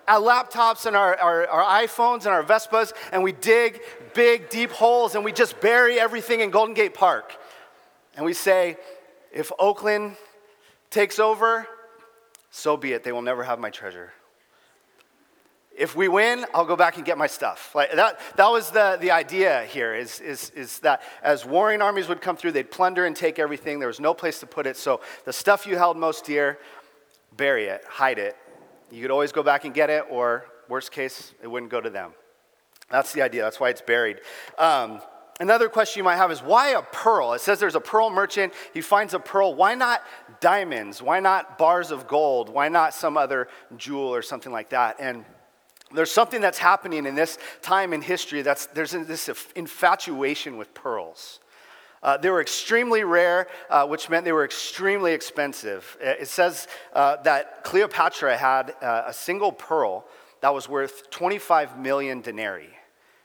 our 0.08 0.20
laptops 0.20 0.86
and 0.86 0.98
our, 0.98 1.16
our, 1.18 1.48
our, 1.48 1.84
iPhones 1.84 2.26
and 2.26 2.28
our 2.28 2.44
Vespas, 2.44 2.92
and 3.14 3.24
we 3.24 3.32
dig 3.32 3.80
big, 4.14 4.50
deep 4.50 4.70
holes 4.70 5.16
and 5.16 5.24
we 5.24 5.32
just 5.32 5.62
bury 5.62 5.98
everything 5.98 6.42
in 6.42 6.52
Golden 6.52 6.74
Gate 6.74 6.94
Park 6.94 7.34
and 8.18 8.26
we 8.26 8.34
say, 8.34 8.78
if 9.32 9.52
Oakland 9.60 10.18
takes 10.90 11.20
over, 11.20 11.68
so 12.50 12.76
be 12.76 12.94
it. 12.94 13.04
They 13.04 13.12
will 13.12 13.22
never 13.22 13.44
have 13.44 13.60
my 13.60 13.70
treasure. 13.70 14.12
If 15.78 15.96
we 15.96 16.08
win, 16.08 16.46
I'll 16.54 16.66
go 16.66 16.76
back 16.76 16.98
and 16.98 17.06
get 17.06 17.18
my 17.18 17.28
stuff. 17.28 17.76
Like 17.76 17.94
that, 17.94 18.20
that 18.36 18.48
was 18.48 18.72
the, 18.72 18.98
the 19.00 19.12
idea 19.12 19.64
here 19.66 19.94
is, 19.94 20.20
is, 20.20 20.50
is 20.52 20.80
that 20.80 21.04
as 21.22 21.46
warring 21.46 21.82
armies 21.82 22.10
would 22.10 22.20
come 22.20 22.36
through, 22.36 22.54
they'd 22.54 22.72
plunder 22.72 23.06
and 23.06 23.16
take 23.16 23.38
everything. 23.38 23.78
There 23.78 23.88
was 23.88 24.00
no 24.00 24.14
place 24.14 24.40
to 24.40 24.48
put 24.48 24.66
it. 24.66 24.76
So 24.76 25.02
the 25.26 25.34
stuff 25.34 25.68
you 25.68 25.78
held 25.78 25.96
most 25.96 26.26
dear, 26.26 26.58
bury 27.36 27.66
it, 27.66 27.84
hide 27.88 28.18
it. 28.18 28.36
You 28.90 29.02
could 29.04 29.12
always 29.12 29.32
go 29.32 29.44
back 29.44 29.66
and 29.66 29.74
get 29.74 29.90
it, 29.90 30.06
or 30.10 30.46
worst 30.68 30.92
case, 30.92 31.34
it 31.44 31.48
wouldn't 31.48 31.72
go 31.72 31.80
to 31.80 31.90
them. 31.90 32.14
That's 32.90 33.14
the 33.14 33.22
idea. 33.22 33.44
That's 33.44 33.60
why 33.60 33.70
it's 33.70 33.82
buried. 33.82 34.22
Um, 34.58 35.02
Another 35.40 35.70
question 35.70 36.00
you 36.00 36.04
might 36.04 36.16
have 36.16 36.32
is 36.32 36.42
why 36.42 36.70
a 36.70 36.82
pearl? 36.82 37.34
It 37.34 37.42
says 37.42 37.60
there's 37.60 37.76
a 37.76 37.80
pearl 37.80 38.10
merchant. 38.10 38.54
He 38.74 38.82
finds 38.82 39.14
a 39.14 39.20
pearl. 39.20 39.54
Why 39.54 39.76
not 39.76 40.02
diamonds? 40.40 41.00
Why 41.00 41.20
not 41.20 41.60
bars 41.60 41.92
of 41.92 42.08
gold? 42.08 42.50
Why 42.50 42.70
not 42.70 42.96
some 42.96 43.18
other 43.18 43.48
jewel 43.76 44.08
or 44.08 44.24
something 44.24 44.52
like 44.52 44.70
that? 44.70 44.96
And 45.00 45.26
there's 45.94 46.12
something 46.12 46.41
that's 46.41 46.58
happening 46.58 47.06
in 47.06 47.15
this 47.15 47.38
time 47.62 47.94
in 47.94 48.01
history 48.01 48.41
that's 48.41 48.65
there's 48.67 48.91
this 48.91 49.29
infatuation 49.56 50.58
with 50.58 50.74
pearls. 50.74 51.39
Uh, 52.03 52.15
they 52.15 52.29
were 52.29 52.41
extremely 52.41 53.03
rare, 53.03 53.48
uh, 53.70 53.86
which 53.86 54.10
meant 54.10 54.24
they 54.24 54.32
were 54.32 54.46
extremely 54.46 55.13
expensive. 55.13 55.98
It 56.00 56.27
says 56.27 56.67
uh, 56.94 57.17
that 57.24 57.63
Cleopatra 57.63 58.38
had 58.38 58.75
uh, 58.82 59.03
a 59.08 59.13
single 59.13 59.51
pearl 59.51 60.06
that 60.41 60.53
was 60.53 60.70
worth 60.70 61.10
25 61.10 61.79
million 61.79 62.22
denarii. 62.22 62.70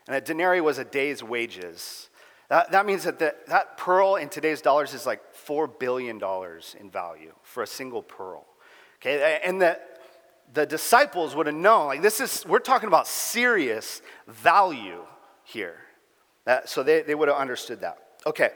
And 0.07 0.15
a 0.15 0.21
denarii 0.21 0.61
was 0.61 0.79
a 0.79 0.83
day's 0.83 1.23
wages. 1.23 2.09
That, 2.49 2.71
that 2.71 2.85
means 2.85 3.03
that 3.03 3.19
the, 3.19 3.35
that 3.47 3.77
pearl 3.77 4.15
in 4.15 4.29
today's 4.29 4.61
dollars 4.61 4.93
is 4.93 5.05
like 5.05 5.21
$4 5.33 5.79
billion 5.79 6.21
in 6.79 6.89
value 6.89 7.33
for 7.43 7.63
a 7.63 7.67
single 7.67 8.01
pearl. 8.01 8.45
Okay, 8.97 9.39
and 9.43 9.61
the 9.61 9.79
the 10.53 10.65
disciples 10.65 11.35
would 11.35 11.47
have 11.47 11.55
known 11.55 11.87
like 11.87 12.01
this 12.01 12.19
is 12.19 12.45
we're 12.45 12.59
talking 12.59 12.87
about 12.87 13.07
serious 13.07 14.01
value 14.27 15.03
here. 15.43 15.77
So 16.65 16.83
they, 16.83 17.01
they 17.01 17.15
would 17.15 17.29
have 17.29 17.37
understood 17.37 17.81
that. 17.81 17.97
Okay 18.25 18.51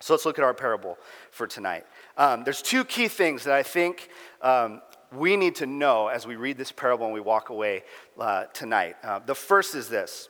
so 0.00 0.12
let's 0.12 0.26
look 0.26 0.38
at 0.38 0.44
our 0.44 0.52
parable 0.52 0.98
for 1.30 1.46
tonight. 1.46 1.86
Um, 2.18 2.44
there's 2.44 2.60
two 2.60 2.84
key 2.84 3.08
things 3.08 3.44
that 3.44 3.54
i 3.54 3.62
think 3.62 4.10
um, 4.42 4.82
we 5.12 5.36
need 5.36 5.54
to 5.56 5.66
know 5.66 6.08
as 6.08 6.26
we 6.26 6.36
read 6.36 6.58
this 6.58 6.72
parable 6.72 7.06
and 7.06 7.14
we 7.14 7.20
walk 7.20 7.48
away 7.48 7.84
uh, 8.18 8.44
tonight. 8.52 8.96
Uh, 9.02 9.20
the 9.20 9.34
first 9.34 9.74
is 9.74 9.88
this. 9.88 10.28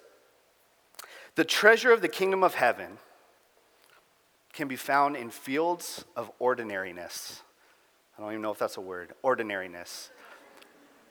The 1.35 1.45
treasure 1.45 1.91
of 1.91 2.03
the 2.03 2.09
kingdom 2.09 2.45
of 2.45 2.55
heaven 2.55 2.99
can 4.53 4.69
be 4.69 4.77
found 4.77 5.17
in 5.17 5.31
fields 5.31 6.05
of 6.15 6.31
ordinariness. 6.39 7.43
I 8.17 8.23
don't 8.23 8.31
even 8.31 8.43
know 8.43 8.53
if 8.53 8.59
that's 8.59 8.77
a 8.77 8.81
word. 8.81 9.15
Ordinariness 9.23 10.11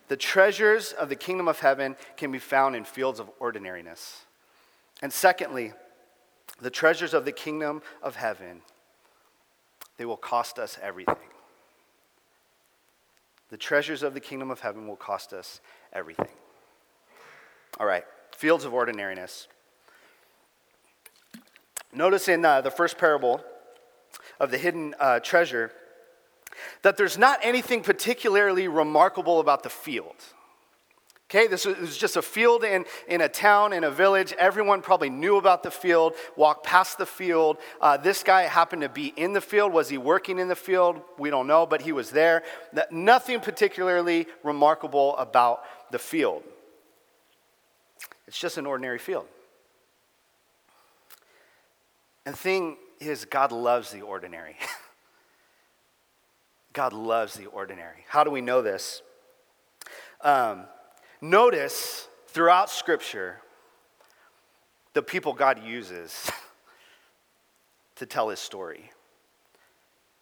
the 0.07 0.17
treasures 0.17 0.91
of 0.91 1.09
the 1.09 1.15
kingdom 1.15 1.47
of 1.47 1.59
heaven 1.59 1.95
can 2.17 2.31
be 2.31 2.39
found 2.39 2.75
in 2.75 2.83
fields 2.83 3.19
of 3.19 3.29
ordinariness. 3.39 4.25
And 5.01 5.11
secondly, 5.11 5.73
the 6.61 6.69
treasures 6.69 7.13
of 7.13 7.25
the 7.25 7.31
kingdom 7.31 7.81
of 8.01 8.15
heaven, 8.15 8.61
they 9.97 10.05
will 10.05 10.17
cost 10.17 10.59
us 10.59 10.77
everything. 10.81 11.15
The 13.49 13.57
treasures 13.57 14.03
of 14.03 14.13
the 14.13 14.19
kingdom 14.19 14.49
of 14.49 14.61
heaven 14.61 14.87
will 14.87 14.95
cost 14.95 15.33
us 15.33 15.61
everything. 15.91 16.27
All 17.79 17.85
right, 17.85 18.03
fields 18.35 18.65
of 18.65 18.73
ordinariness. 18.73 19.47
Notice 21.91 22.27
in 22.27 22.43
uh, 22.43 22.61
the 22.61 22.71
first 22.71 22.97
parable 22.97 23.43
of 24.39 24.51
the 24.51 24.57
hidden 24.57 24.95
uh, 24.99 25.19
treasure, 25.19 25.71
that 26.81 26.97
there's 26.97 27.17
not 27.17 27.39
anything 27.41 27.81
particularly 27.81 28.67
remarkable 28.67 29.39
about 29.39 29.63
the 29.63 29.69
field. 29.69 30.15
Okay, 31.33 31.47
this 31.47 31.65
was 31.65 31.97
just 31.97 32.15
a 32.15 32.21
field 32.21 32.63
in, 32.63 32.85
in 33.07 33.21
a 33.21 33.27
town, 33.27 33.73
in 33.73 33.83
a 33.83 33.89
village. 33.89 34.33
Everyone 34.33 34.83
probably 34.83 35.09
knew 35.09 35.37
about 35.37 35.63
the 35.63 35.71
field, 35.71 36.13
walked 36.35 36.63
past 36.63 36.99
the 36.99 37.07
field. 37.07 37.57
Uh, 37.81 37.97
this 37.97 38.21
guy 38.21 38.43
happened 38.43 38.83
to 38.83 38.89
be 38.89 39.07
in 39.07 39.33
the 39.33 39.41
field. 39.41 39.73
Was 39.73 39.89
he 39.89 39.97
working 39.97 40.37
in 40.37 40.47
the 40.47 40.55
field? 40.55 41.01
We 41.17 41.31
don't 41.31 41.47
know, 41.47 41.65
but 41.65 41.81
he 41.81 41.91
was 41.91 42.11
there. 42.11 42.43
Nothing 42.91 43.39
particularly 43.39 44.27
remarkable 44.43 45.17
about 45.17 45.63
the 45.89 45.97
field. 45.97 46.43
It's 48.27 48.37
just 48.37 48.59
an 48.59 48.67
ordinary 48.67 48.99
field. 48.99 49.25
And 52.27 52.35
the 52.35 52.39
thing 52.39 52.77
is, 52.99 53.25
God 53.25 53.51
loves 53.51 53.91
the 53.91 54.01
ordinary. 54.01 54.55
God 56.73 56.91
loves 56.91 57.35
the 57.35 57.45
ordinary. 57.45 58.03
How 58.07 58.23
do 58.23 58.31
we 58.31 58.41
know 58.41 58.61
this? 58.61 59.01
Um, 60.21 60.65
notice 61.21 62.07
throughout 62.27 62.69
Scripture 62.69 63.37
the 64.93 65.03
people 65.03 65.33
God 65.33 65.63
uses 65.63 66.31
to 67.95 68.05
tell 68.05 68.29
his 68.29 68.39
story. 68.39 68.91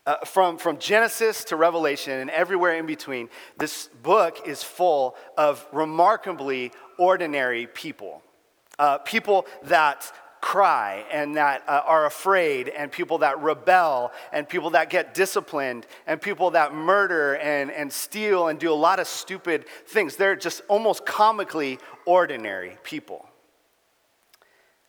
Uh, 0.06 0.18
from, 0.26 0.58
from 0.58 0.78
Genesis 0.80 1.44
to 1.46 1.56
Revelation 1.56 2.20
and 2.20 2.30
everywhere 2.32 2.76
in 2.76 2.88
between, 2.88 3.30
this 3.58 3.88
book 4.02 4.48
is 4.48 4.64
full 4.64 5.16
of 5.38 5.66
remarkably 5.72 6.72
ordinary 6.98 7.68
people. 7.68 8.24
Uh, 8.80 8.98
people 8.98 9.46
that 9.64 10.12
cry 10.42 11.06
and 11.12 11.38
that 11.38 11.64
uh, 11.68 11.82
are 11.86 12.06
afraid, 12.06 12.68
and 12.68 12.92
people 12.92 13.20
that 13.20 13.40
rebel, 13.42 14.12
and 14.34 14.50
people 14.50 14.72
that 14.72 14.90
get 14.90 15.14
disciplined, 15.14 15.86
and 16.08 16.22
people 16.22 16.52
that 16.52 16.74
murder 16.74 17.36
and, 17.36 17.72
and 17.72 17.94
steal 17.94 18.48
and 18.48 18.60
do 18.60 18.72
a 18.72 18.76
lot 18.76 19.00
of 19.00 19.08
stupid 19.08 19.66
things. 19.86 20.16
They're 20.16 20.36
just 20.36 20.62
almost 20.68 21.06
comically 21.06 21.80
ordinary 22.06 22.78
people. 22.84 23.30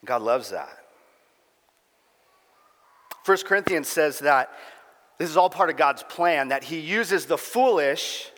God 0.05 0.23
loves 0.23 0.51
that. 0.51 0.79
1 3.25 3.38
Corinthians 3.45 3.88
says 3.88 4.19
that 4.21 4.51
this 5.19 5.31
is 5.31 5.37
all 5.37 5.51
part 5.51 5.71
of 5.71 5.77
God's 5.77 6.03
plan, 6.03 6.49
that 6.49 6.65
He 6.65 6.81
uses 6.81 7.27
the 7.27 7.38
foolish 7.38 8.31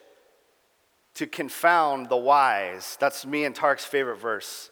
to 1.15 1.27
confound 1.27 2.09
the 2.09 2.17
wise. 2.17 2.97
That's 3.01 3.25
me 3.25 3.45
and 3.45 3.55
Tark's 3.55 3.85
favorite 3.85 4.19
verse. 4.19 4.71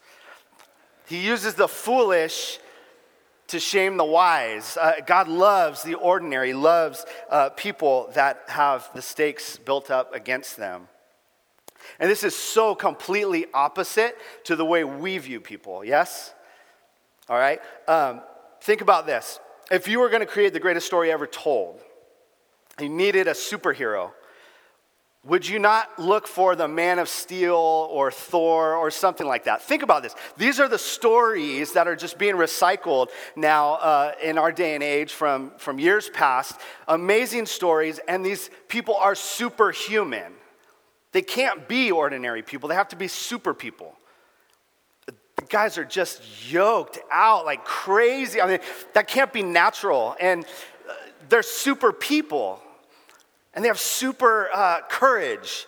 He 1.06 1.18
uses 1.18 1.54
the 1.54 1.68
foolish 1.68 2.58
to 3.48 3.60
shame 3.60 3.96
the 3.96 4.04
wise. 4.04 4.76
Uh, 4.80 4.94
God 5.06 5.28
loves 5.28 5.82
the 5.82 5.94
ordinary, 5.94 6.54
loves 6.54 7.04
uh, 7.30 7.50
people 7.50 8.10
that 8.14 8.44
have 8.48 8.88
the 8.94 9.02
stakes 9.02 9.58
built 9.58 9.90
up 9.90 10.14
against 10.14 10.56
them. 10.56 10.88
And 11.98 12.10
this 12.10 12.24
is 12.24 12.34
so 12.34 12.74
completely 12.74 13.46
opposite 13.52 14.16
to 14.44 14.56
the 14.56 14.64
way 14.64 14.84
we 14.84 15.18
view 15.18 15.40
people, 15.40 15.84
yes? 15.84 16.32
All 17.28 17.36
right? 17.36 17.60
Um, 17.88 18.22
think 18.62 18.80
about 18.80 19.06
this. 19.06 19.38
If 19.70 19.88
you 19.88 20.00
were 20.00 20.08
going 20.08 20.20
to 20.20 20.26
create 20.26 20.52
the 20.52 20.60
greatest 20.60 20.86
story 20.86 21.10
ever 21.10 21.26
told, 21.26 21.80
you 22.80 22.88
needed 22.88 23.26
a 23.28 23.32
superhero 23.32 24.12
would 25.24 25.46
you 25.46 25.60
not 25.60 26.00
look 26.00 26.26
for 26.26 26.56
the 26.56 26.66
Man 26.66 26.98
of 26.98 27.08
Steel 27.08 27.54
or 27.54 28.10
Thor 28.10 28.74
or 28.74 28.90
something 28.90 29.26
like 29.26 29.44
that? 29.44 29.62
Think 29.62 29.84
about 29.84 30.02
this. 30.02 30.16
These 30.36 30.58
are 30.58 30.68
the 30.68 30.78
stories 30.78 31.72
that 31.74 31.86
are 31.86 31.94
just 31.94 32.18
being 32.18 32.34
recycled 32.34 33.08
now 33.36 33.74
uh, 33.74 34.14
in 34.20 34.36
our 34.36 34.50
day 34.50 34.74
and 34.74 34.82
age 34.82 35.12
from, 35.12 35.52
from 35.58 35.78
years 35.78 36.10
past. 36.10 36.58
Amazing 36.88 37.46
stories, 37.46 38.00
and 38.08 38.26
these 38.26 38.50
people 38.66 38.96
are 38.96 39.14
superhuman. 39.14 40.32
They 41.12 41.22
can't 41.22 41.68
be 41.68 41.92
ordinary 41.92 42.42
people, 42.42 42.68
they 42.68 42.74
have 42.74 42.88
to 42.88 42.96
be 42.96 43.08
super 43.08 43.54
people. 43.54 43.96
The 45.06 45.14
guys 45.48 45.78
are 45.78 45.84
just 45.84 46.50
yoked 46.50 46.98
out 47.12 47.44
like 47.44 47.64
crazy. 47.64 48.40
I 48.40 48.46
mean, 48.48 48.58
that 48.94 49.06
can't 49.06 49.32
be 49.32 49.42
natural. 49.42 50.16
And 50.20 50.44
uh, 50.88 50.92
they're 51.28 51.42
super 51.42 51.92
people. 51.92 52.60
And 53.54 53.64
they 53.64 53.68
have 53.68 53.78
super 53.78 54.48
uh, 54.52 54.80
courage 54.88 55.66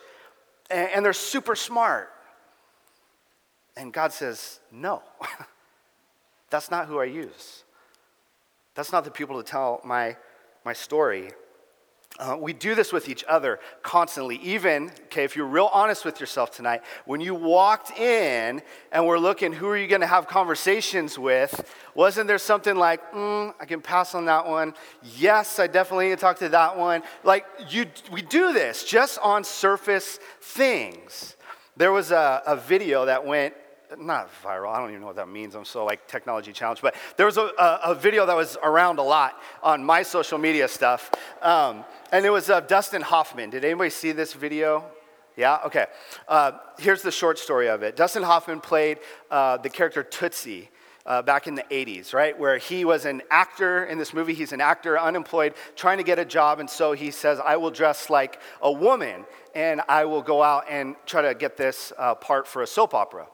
and, 0.71 0.89
and 0.91 1.05
they're 1.05 1.13
super 1.13 1.55
smart. 1.55 2.11
And 3.77 3.93
God 3.93 4.13
says, 4.13 4.61
No, 4.71 5.03
that's 6.51 6.71
not 6.71 6.87
who 6.87 7.01
I 7.01 7.05
use. 7.05 7.65
That's 8.75 8.93
not 8.93 9.05
the 9.05 9.11
people 9.11 9.43
to 9.43 9.49
tell 9.49 9.81
my, 9.85 10.17
my 10.65 10.73
story. 10.73 11.31
Uh, 12.17 12.37
we 12.39 12.53
do 12.53 12.77
this 12.77 12.93
with 12.93 13.09
each 13.09 13.25
other 13.25 13.59
constantly. 13.83 14.37
Even, 14.37 14.89
okay, 15.07 15.25
if 15.25 15.35
you're 15.35 15.47
real 15.47 15.69
honest 15.73 16.05
with 16.05 16.21
yourself 16.21 16.53
tonight, 16.53 16.83
when 17.07 17.21
you 17.21 17.35
walked 17.35 17.91
in 17.99 18.63
and 18.93 19.07
we're 19.07 19.19
looking, 19.19 19.53
who 19.53 19.67
are 19.67 19.77
you 19.77 19.89
going 19.89 20.01
to 20.01 20.07
have 20.07 20.29
conversations 20.29 21.19
with? 21.19 21.69
Wasn't 21.97 22.29
there 22.29 22.39
something 22.39 22.77
like, 22.77 23.13
mm, 23.13 23.53
I 23.59 23.65
can 23.65 23.81
pass 23.81 24.15
on 24.15 24.27
that 24.27 24.47
one? 24.47 24.75
Yes, 25.17 25.59
I 25.59 25.67
definitely 25.67 26.11
need 26.11 26.15
to 26.15 26.21
talk 26.21 26.39
to 26.39 26.49
that 26.51 26.79
one. 26.79 27.03
Like, 27.25 27.47
you, 27.69 27.87
we 28.13 28.23
do 28.23 28.53
this 28.53 28.85
just 28.85 29.19
on 29.19 29.43
surface 29.43 30.21
things. 30.41 31.35
There 31.77 31.91
was 31.91 32.13
a, 32.13 32.43
a 32.47 32.55
video 32.55 33.07
that 33.07 33.27
went 33.27 33.55
not 33.99 34.31
viral. 34.43 34.73
I 34.73 34.79
don't 34.79 34.91
even 34.91 35.01
know 35.01 35.07
what 35.07 35.17
that 35.17 35.29
means. 35.29 35.55
I'm 35.55 35.65
so 35.65 35.85
like 35.85 36.07
technology 36.07 36.53
challenged. 36.53 36.83
But 36.83 36.95
there 37.17 37.27
was 37.27 37.37
a, 37.37 37.51
a, 37.59 37.81
a 37.85 37.95
video 37.95 38.27
that 38.27 38.37
was 38.37 38.57
around 38.63 38.99
a 38.99 39.03
lot 39.03 39.41
on 39.63 39.85
my 39.85 40.03
social 40.03 40.39
media 40.39 40.69
stuff. 40.69 41.11
Um, 41.43 41.85
and 42.13 42.25
it 42.25 42.31
was 42.31 42.51
of 42.51 42.67
Dustin 42.67 43.03
Hoffman. 43.03 43.51
Did 43.51 43.65
anybody 43.65 43.91
see 43.91 44.13
this 44.13 44.33
video? 44.33 44.85
Yeah? 45.37 45.59
Okay. 45.67 45.87
Uh, 46.29 46.53
here's 46.79 47.03
the 47.03 47.11
short 47.11 47.39
story 47.39 47.69
of 47.69 47.83
it 47.83 47.97
Dustin 47.97 48.23
Hoffman 48.23 48.61
played 48.61 48.99
uh, 49.31 49.57
the 49.59 49.71
character 49.71 50.03
Tootsie. 50.03 50.71
Uh, 51.07 51.21
back 51.21 51.47
in 51.47 51.55
the 51.55 51.65
80s, 51.65 52.15
right? 52.15 52.39
Where 52.39 52.57
he 52.57 52.87
was 52.87 53.05
an 53.05 53.21
actor 53.31 53.85
in 53.85 53.99
this 53.99 54.15
movie. 54.15 54.33
He's 54.33 54.55
an 54.55 54.63
actor, 54.63 54.99
unemployed, 54.99 55.53
trying 55.77 55.99
to 55.99 56.03
get 56.03 56.19
a 56.19 56.25
job. 56.25 56.61
And 56.61 56.71
so 56.71 56.93
he 56.93 57.11
says, 57.11 57.39
I 57.45 57.59
will 57.59 57.71
dress 57.71 58.09
like 58.09 58.41
a 58.63 58.73
woman 58.73 59.27
and 59.55 59.83
I 59.87 60.07
will 60.07 60.23
go 60.23 60.43
out 60.43 60.65
and 60.71 60.97
try 61.05 61.21
to 61.21 61.35
get 61.35 61.59
this 61.59 61.93
uh, 61.99 62.15
part 62.15 62.47
for 62.47 62.63
a 62.63 62.67
soap 62.67 62.95
opera. 62.95 63.27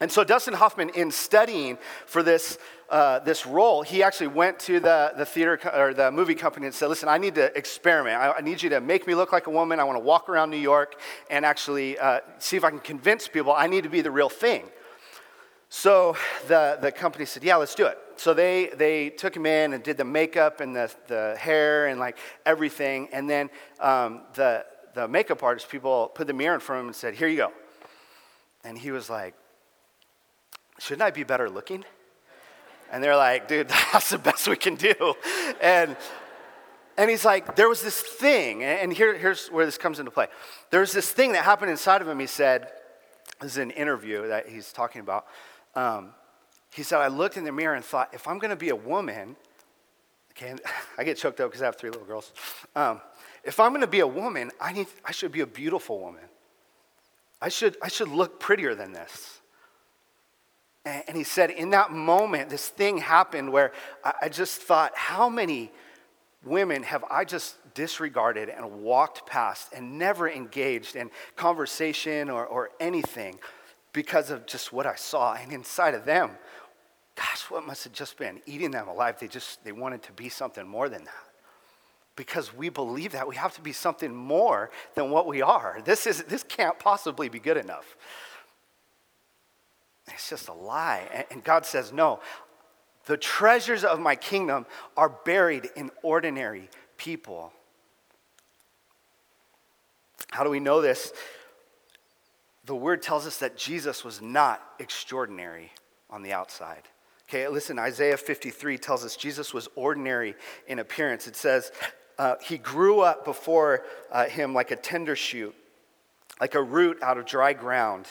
And 0.00 0.10
so 0.10 0.24
Dustin 0.24 0.54
Hoffman, 0.54 0.88
in 0.90 1.10
studying 1.10 1.76
for 2.06 2.22
this, 2.22 2.58
uh, 2.88 3.18
this 3.18 3.46
role, 3.46 3.82
he 3.82 4.02
actually 4.02 4.28
went 4.28 4.58
to 4.60 4.80
the, 4.80 5.12
the 5.16 5.26
theater 5.26 5.58
co- 5.58 5.78
or 5.78 5.92
the 5.92 6.10
movie 6.10 6.34
company 6.34 6.64
and 6.66 6.74
said, 6.74 6.88
listen, 6.88 7.06
I 7.08 7.18
need 7.18 7.34
to 7.34 7.54
experiment. 7.56 8.16
I, 8.16 8.32
I, 8.32 8.40
need 8.40 8.62
you 8.62 8.70
to 8.70 8.80
make 8.80 9.06
me 9.06 9.14
look 9.14 9.30
like 9.30 9.46
a 9.46 9.50
woman. 9.50 9.78
I 9.78 9.84
want 9.84 9.96
to 9.96 10.04
walk 10.04 10.30
around 10.30 10.48
New 10.48 10.56
York 10.56 10.98
and 11.28 11.44
actually 11.44 11.98
uh, 11.98 12.20
see 12.38 12.56
if 12.56 12.64
I 12.64 12.70
can 12.70 12.78
convince 12.78 13.28
people 13.28 13.52
I 13.52 13.66
need 13.66 13.84
to 13.84 13.90
be 13.90 14.00
the 14.00 14.10
real 14.10 14.30
thing. 14.30 14.64
So 15.68 16.16
the, 16.48 16.78
the 16.80 16.90
company 16.90 17.26
said, 17.26 17.44
yeah, 17.44 17.56
let's 17.56 17.74
do 17.74 17.84
it. 17.86 17.98
So 18.16 18.32
they, 18.32 18.70
they 18.74 19.10
took 19.10 19.36
him 19.36 19.44
in 19.44 19.74
and 19.74 19.84
did 19.84 19.98
the 19.98 20.04
makeup 20.04 20.60
and 20.60 20.74
the, 20.74 20.90
the 21.08 21.36
hair 21.38 21.88
and 21.88 22.00
like 22.00 22.16
everything. 22.46 23.08
And 23.12 23.28
then 23.28 23.50
um, 23.78 24.22
the, 24.34 24.64
the 24.94 25.06
makeup 25.06 25.42
artist, 25.42 25.68
people 25.68 26.10
put 26.14 26.26
the 26.26 26.32
mirror 26.32 26.54
in 26.54 26.60
front 26.60 26.78
of 26.78 26.84
him 26.84 26.88
and 26.88 26.96
said, 26.96 27.14
here 27.14 27.28
you 27.28 27.36
go. 27.36 27.52
And 28.64 28.76
he 28.76 28.90
was 28.90 29.08
like, 29.08 29.34
shouldn't 30.80 31.02
I 31.02 31.10
be 31.10 31.22
better 31.22 31.48
looking? 31.48 31.84
And 32.90 33.04
they're 33.04 33.16
like, 33.16 33.46
dude, 33.46 33.68
that's 33.92 34.10
the 34.10 34.18
best 34.18 34.48
we 34.48 34.56
can 34.56 34.74
do. 34.74 34.94
And, 35.62 35.96
And 36.96 37.08
he's 37.08 37.24
like, 37.24 37.56
there 37.56 37.68
was 37.68 37.82
this 37.82 37.98
thing, 38.00 38.62
and 38.62 38.92
here, 38.92 39.16
here's 39.16 39.48
where 39.48 39.64
this 39.64 39.78
comes 39.78 40.00
into 40.00 40.10
play. 40.10 40.26
There 40.70 40.80
was 40.80 40.92
this 40.92 41.10
thing 41.10 41.32
that 41.32 41.44
happened 41.44 41.70
inside 41.70 42.02
of 42.02 42.08
him. 42.08 42.18
He 42.18 42.26
said, 42.26 42.68
this 43.40 43.52
is 43.52 43.58
an 43.58 43.70
interview 43.70 44.28
that 44.28 44.48
he's 44.48 44.70
talking 44.70 45.00
about. 45.00 45.26
Um, 45.74 46.10
he 46.74 46.82
said, 46.82 46.98
I 46.98 47.08
looked 47.08 47.38
in 47.38 47.44
the 47.44 47.52
mirror 47.52 47.74
and 47.74 47.82
thought, 47.82 48.10
if 48.12 48.28
I'm 48.28 48.38
going 48.38 48.50
to 48.50 48.56
be 48.56 48.68
a 48.68 48.76
woman, 48.76 49.36
okay, 50.32 50.54
I 50.98 51.04
get 51.04 51.16
choked 51.16 51.40
up 51.40 51.48
because 51.50 51.62
I 51.62 51.66
have 51.66 51.76
three 51.76 51.90
little 51.90 52.06
girls. 52.06 52.32
Um, 52.76 53.00
if 53.44 53.58
I'm 53.58 53.70
going 53.70 53.80
to 53.80 53.86
be 53.86 54.00
a 54.00 54.06
woman, 54.06 54.50
I, 54.60 54.72
need, 54.72 54.86
I 55.04 55.12
should 55.12 55.32
be 55.32 55.40
a 55.40 55.46
beautiful 55.46 56.00
woman. 56.00 56.24
I 57.40 57.48
should, 57.48 57.78
I 57.82 57.88
should 57.88 58.08
look 58.08 58.38
prettier 58.38 58.74
than 58.74 58.92
this. 58.92 59.39
And, 60.84 61.16
he 61.16 61.24
said, 61.24 61.50
in 61.50 61.70
that 61.70 61.92
moment, 61.92 62.48
this 62.48 62.68
thing 62.68 62.98
happened 62.98 63.52
where 63.52 63.72
I, 64.02 64.14
I 64.22 64.28
just 64.30 64.62
thought, 64.62 64.92
how 64.94 65.28
many 65.28 65.70
women 66.42 66.82
have 66.84 67.04
I 67.10 67.24
just 67.24 67.56
disregarded 67.74 68.48
and 68.48 68.80
walked 68.80 69.26
past 69.26 69.74
and 69.74 69.98
never 69.98 70.28
engaged 70.28 70.96
in 70.96 71.10
conversation 71.36 72.30
or, 72.30 72.46
or 72.46 72.70
anything 72.80 73.38
because 73.92 74.30
of 74.30 74.46
just 74.46 74.72
what 74.72 74.86
I 74.86 74.94
saw? 74.94 75.34
And 75.34 75.52
inside 75.52 75.94
of 75.94 76.06
them, 76.06 76.30
gosh, 77.14 77.42
what 77.50 77.66
must 77.66 77.84
have 77.84 77.92
just 77.92 78.16
been 78.16 78.40
eating 78.46 78.70
them 78.70 78.88
alive? 78.88 79.18
They 79.20 79.28
just, 79.28 79.62
they 79.64 79.72
wanted 79.72 80.02
to 80.04 80.12
be 80.12 80.30
something 80.30 80.66
more 80.66 80.88
than 80.88 81.04
that 81.04 81.30
because 82.16 82.54
we 82.54 82.70
believe 82.70 83.12
that 83.12 83.28
we 83.28 83.36
have 83.36 83.54
to 83.54 83.60
be 83.60 83.72
something 83.72 84.14
more 84.14 84.70
than 84.94 85.10
what 85.10 85.26
we 85.26 85.42
are. 85.42 85.80
This, 85.84 86.06
is, 86.06 86.22
this 86.24 86.42
can't 86.42 86.78
possibly 86.78 87.28
be 87.28 87.38
good 87.38 87.56
enough. 87.56 87.96
It's 90.12 90.28
just 90.28 90.48
a 90.48 90.52
lie. 90.52 91.26
And 91.30 91.42
God 91.42 91.64
says, 91.64 91.92
No, 91.92 92.20
the 93.06 93.16
treasures 93.16 93.84
of 93.84 94.00
my 94.00 94.16
kingdom 94.16 94.66
are 94.96 95.08
buried 95.08 95.68
in 95.76 95.90
ordinary 96.02 96.68
people. 96.96 97.52
How 100.30 100.44
do 100.44 100.50
we 100.50 100.60
know 100.60 100.80
this? 100.80 101.12
The 102.66 102.76
word 102.76 103.02
tells 103.02 103.26
us 103.26 103.38
that 103.38 103.56
Jesus 103.56 104.04
was 104.04 104.22
not 104.22 104.62
extraordinary 104.78 105.72
on 106.08 106.22
the 106.22 106.32
outside. 106.32 106.82
Okay, 107.28 107.46
listen, 107.48 107.78
Isaiah 107.78 108.16
53 108.16 108.78
tells 108.78 109.04
us 109.04 109.16
Jesus 109.16 109.54
was 109.54 109.68
ordinary 109.76 110.34
in 110.66 110.78
appearance. 110.78 111.26
It 111.26 111.36
says, 111.36 111.72
uh, 112.18 112.36
He 112.42 112.58
grew 112.58 113.00
up 113.00 113.24
before 113.24 113.84
uh, 114.10 114.26
him 114.26 114.52
like 114.52 114.70
a 114.70 114.76
tender 114.76 115.16
shoot, 115.16 115.54
like 116.40 116.54
a 116.54 116.62
root 116.62 117.02
out 117.02 117.18
of 117.18 117.26
dry 117.26 117.52
ground. 117.52 118.06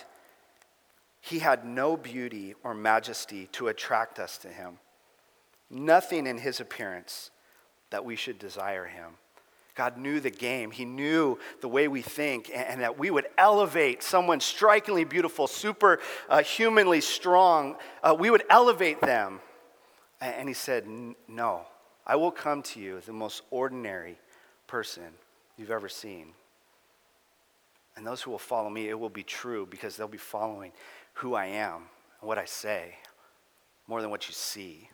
He 1.22 1.40
had 1.40 1.66
no 1.66 1.98
beauty 1.98 2.56
or 2.64 2.74
majesty 2.74 3.48
to 3.54 3.68
attract 3.68 4.20
us 4.20 4.38
to 4.40 4.48
him, 4.48 4.80
nothing 5.70 6.28
in 6.28 6.38
his 6.38 6.60
appearance 6.60 7.32
that 7.90 8.06
we 8.06 8.16
should 8.16 8.40
desire 8.40 8.86
him. 8.86 9.14
God 9.76 9.98
knew 9.98 10.20
the 10.20 10.30
game. 10.30 10.72
He 10.72 10.84
knew 10.84 11.40
the 11.62 11.70
way 11.70 11.88
we 11.88 12.02
think, 12.02 12.52
and, 12.54 12.82
that 12.82 13.00
we 13.00 13.10
would 13.10 13.28
elevate 13.38 14.04
someone 14.04 14.42
strikingly 14.42 15.06
beautiful, 15.06 15.48
super 15.48 16.00
uh, 16.28 16.44
humanly 16.44 17.00
strong. 17.00 17.78
Uh, 18.04 18.14
we 18.18 18.30
would 18.30 18.44
elevate 18.50 19.00
them. 19.00 19.40
And 20.20 20.50
he 20.50 20.54
said, 20.54 20.86
No, 21.30 21.62
I 22.06 22.18
will 22.18 22.32
come 22.32 22.62
to 22.64 22.80
you, 22.82 23.00
the 23.06 23.14
most 23.14 23.44
ordinary 23.52 24.20
person 24.68 25.14
you've 25.58 25.72
ever 25.72 25.88
seen. 25.88 26.34
And 27.96 28.06
those 28.08 28.22
who 28.22 28.32
will 28.32 28.38
follow 28.38 28.70
me, 28.70 28.88
it 28.88 28.98
will 28.98 29.10
be 29.10 29.24
true 29.24 29.66
because 29.66 29.98
they'll 29.98 30.08
be 30.08 30.18
following 30.18 30.72
who 31.14 31.34
I 31.34 31.48
am 31.48 31.84
and 32.22 32.28
what 32.28 32.38
I 32.38 32.46
say 32.46 32.96
more 33.88 34.02
than 34.02 34.12
what 34.12 34.28
you 34.28 34.34
see. 34.34 34.90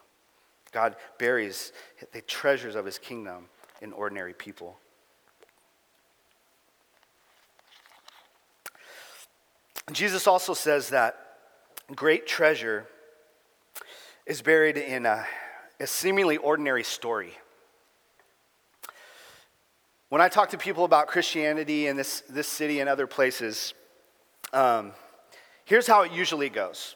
God 0.72 0.96
buries 1.20 1.72
the 2.12 2.22
treasures 2.22 2.76
of 2.76 2.86
his 2.86 2.98
kingdom 2.98 3.46
in 3.82 3.94
ordinary 3.94 4.34
people. 4.34 4.78
Jesus 9.92 10.26
also 10.26 10.54
says 10.54 10.90
that 10.90 11.18
great 11.94 12.26
treasure 12.26 12.88
is 14.26 14.42
buried 14.42 14.78
in 14.78 15.06
a, 15.06 15.26
a 15.80 15.86
seemingly 15.86 16.38
ordinary 16.38 16.84
story. 16.84 17.34
When 20.16 20.22
I 20.22 20.30
talk 20.30 20.52
to 20.52 20.58
people 20.58 20.86
about 20.86 21.08
Christianity 21.08 21.88
in 21.88 21.98
this, 21.98 22.24
this 22.30 22.48
city 22.48 22.80
and 22.80 22.88
other 22.88 23.06
places, 23.06 23.74
um, 24.54 24.94
Here's 25.66 25.88
how 25.88 26.04
it 26.04 26.14
usually 26.14 26.48
goes 26.48 26.96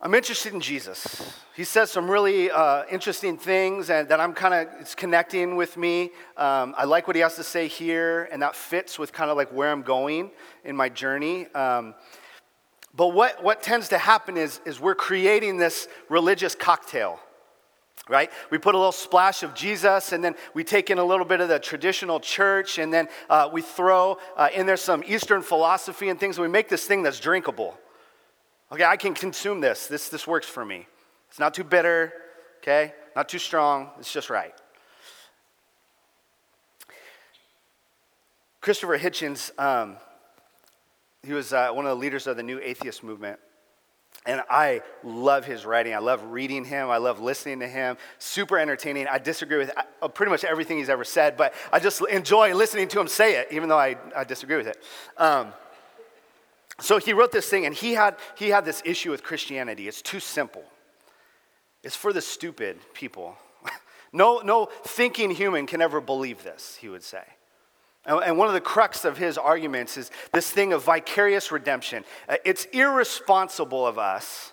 I'm 0.00 0.14
interested 0.14 0.54
in 0.54 0.62
Jesus. 0.62 1.34
He 1.54 1.64
says 1.64 1.90
some 1.90 2.10
really 2.10 2.50
uh, 2.50 2.84
interesting 2.90 3.36
things 3.36 3.90
and 3.90 4.08
that 4.08 4.18
I'm 4.18 4.32
kind 4.32 4.54
of, 4.54 4.80
it's 4.80 4.94
connecting 4.94 5.56
with 5.56 5.76
me. 5.76 6.04
Um, 6.38 6.74
I 6.78 6.86
like 6.86 7.06
what 7.06 7.16
he 7.16 7.20
has 7.20 7.36
to 7.36 7.44
say 7.44 7.68
here, 7.68 8.30
and 8.32 8.40
that 8.40 8.56
fits 8.56 8.98
with 8.98 9.12
kind 9.12 9.30
of 9.30 9.36
like 9.36 9.52
where 9.52 9.70
I'm 9.70 9.82
going 9.82 10.30
in 10.64 10.74
my 10.76 10.88
journey. 10.88 11.48
Um, 11.48 11.94
but 12.94 13.08
what, 13.08 13.44
what 13.44 13.62
tends 13.62 13.90
to 13.90 13.98
happen 13.98 14.38
is, 14.38 14.62
is 14.64 14.80
we're 14.80 14.94
creating 14.94 15.58
this 15.58 15.86
religious 16.08 16.54
cocktail 16.54 17.20
right? 18.10 18.30
We 18.50 18.58
put 18.58 18.74
a 18.74 18.78
little 18.78 18.92
splash 18.92 19.42
of 19.42 19.54
Jesus, 19.54 20.12
and 20.12 20.22
then 20.22 20.34
we 20.52 20.64
take 20.64 20.90
in 20.90 20.98
a 20.98 21.04
little 21.04 21.24
bit 21.24 21.40
of 21.40 21.48
the 21.48 21.60
traditional 21.60 22.18
church, 22.18 22.78
and 22.78 22.92
then 22.92 23.08
uh, 23.30 23.48
we 23.50 23.62
throw 23.62 24.18
uh, 24.36 24.48
in 24.52 24.66
there 24.66 24.76
some 24.76 25.04
Eastern 25.06 25.42
philosophy 25.42 26.08
and 26.08 26.18
things, 26.18 26.36
and 26.36 26.42
we 26.42 26.50
make 26.50 26.68
this 26.68 26.84
thing 26.84 27.02
that's 27.02 27.20
drinkable. 27.20 27.78
Okay, 28.72 28.84
I 28.84 28.96
can 28.96 29.14
consume 29.14 29.60
this. 29.60 29.86
This, 29.86 30.08
this 30.08 30.26
works 30.26 30.46
for 30.46 30.64
me. 30.64 30.86
It's 31.28 31.38
not 31.38 31.54
too 31.54 31.64
bitter, 31.64 32.12
okay? 32.58 32.92
Not 33.14 33.28
too 33.28 33.38
strong. 33.38 33.90
It's 34.00 34.12
just 34.12 34.28
right. 34.28 34.52
Christopher 38.60 38.98
Hitchens, 38.98 39.58
um, 39.58 39.96
he 41.22 41.32
was 41.32 41.52
uh, 41.52 41.70
one 41.70 41.86
of 41.86 41.90
the 41.90 42.00
leaders 42.00 42.26
of 42.26 42.36
the 42.36 42.42
new 42.42 42.58
atheist 42.60 43.02
movement. 43.02 43.38
And 44.26 44.42
I 44.50 44.82
love 45.02 45.46
his 45.46 45.64
writing. 45.64 45.94
I 45.94 45.98
love 45.98 46.22
reading 46.24 46.64
him. 46.64 46.90
I 46.90 46.98
love 46.98 47.20
listening 47.20 47.60
to 47.60 47.68
him. 47.68 47.96
Super 48.18 48.58
entertaining. 48.58 49.06
I 49.06 49.18
disagree 49.18 49.56
with 49.56 49.72
uh, 50.02 50.08
pretty 50.08 50.30
much 50.30 50.44
everything 50.44 50.76
he's 50.76 50.90
ever 50.90 51.04
said, 51.04 51.38
but 51.38 51.54
I 51.72 51.80
just 51.80 52.02
enjoy 52.06 52.54
listening 52.54 52.88
to 52.88 53.00
him 53.00 53.08
say 53.08 53.36
it, 53.36 53.48
even 53.50 53.70
though 53.70 53.78
I, 53.78 53.96
I 54.14 54.24
disagree 54.24 54.58
with 54.58 54.66
it. 54.66 54.76
Um, 55.16 55.54
so 56.80 56.98
he 56.98 57.12
wrote 57.12 57.32
this 57.32 57.48
thing, 57.48 57.64
and 57.64 57.74
he 57.74 57.92
had, 57.92 58.16
he 58.36 58.48
had 58.48 58.64
this 58.64 58.82
issue 58.84 59.10
with 59.10 59.22
Christianity. 59.22 59.88
It's 59.88 60.02
too 60.02 60.20
simple, 60.20 60.64
it's 61.82 61.96
for 61.96 62.12
the 62.12 62.22
stupid 62.22 62.78
people. 62.92 63.36
no, 64.12 64.40
no 64.44 64.66
thinking 64.84 65.30
human 65.30 65.66
can 65.66 65.80
ever 65.80 66.00
believe 66.00 66.42
this, 66.42 66.76
he 66.76 66.88
would 66.88 67.02
say. 67.02 67.22
And 68.06 68.38
one 68.38 68.48
of 68.48 68.54
the 68.54 68.60
crux 68.62 69.04
of 69.04 69.18
his 69.18 69.36
arguments 69.36 69.96
is 69.98 70.10
this 70.32 70.50
thing 70.50 70.72
of 70.72 70.82
vicarious 70.82 71.52
redemption. 71.52 72.04
Uh, 72.28 72.36
it's 72.44 72.64
irresponsible 72.66 73.86
of 73.86 73.98
us 73.98 74.52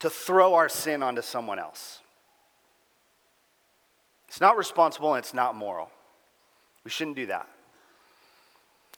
to 0.00 0.10
throw 0.10 0.54
our 0.54 0.68
sin 0.68 1.02
onto 1.02 1.22
someone 1.22 1.58
else. 1.58 2.00
It's 4.28 4.40
not 4.40 4.56
responsible 4.56 5.14
and 5.14 5.24
it's 5.24 5.32
not 5.32 5.54
moral. 5.54 5.90
We 6.82 6.90
shouldn't 6.90 7.16
do 7.16 7.26
that. 7.26 7.48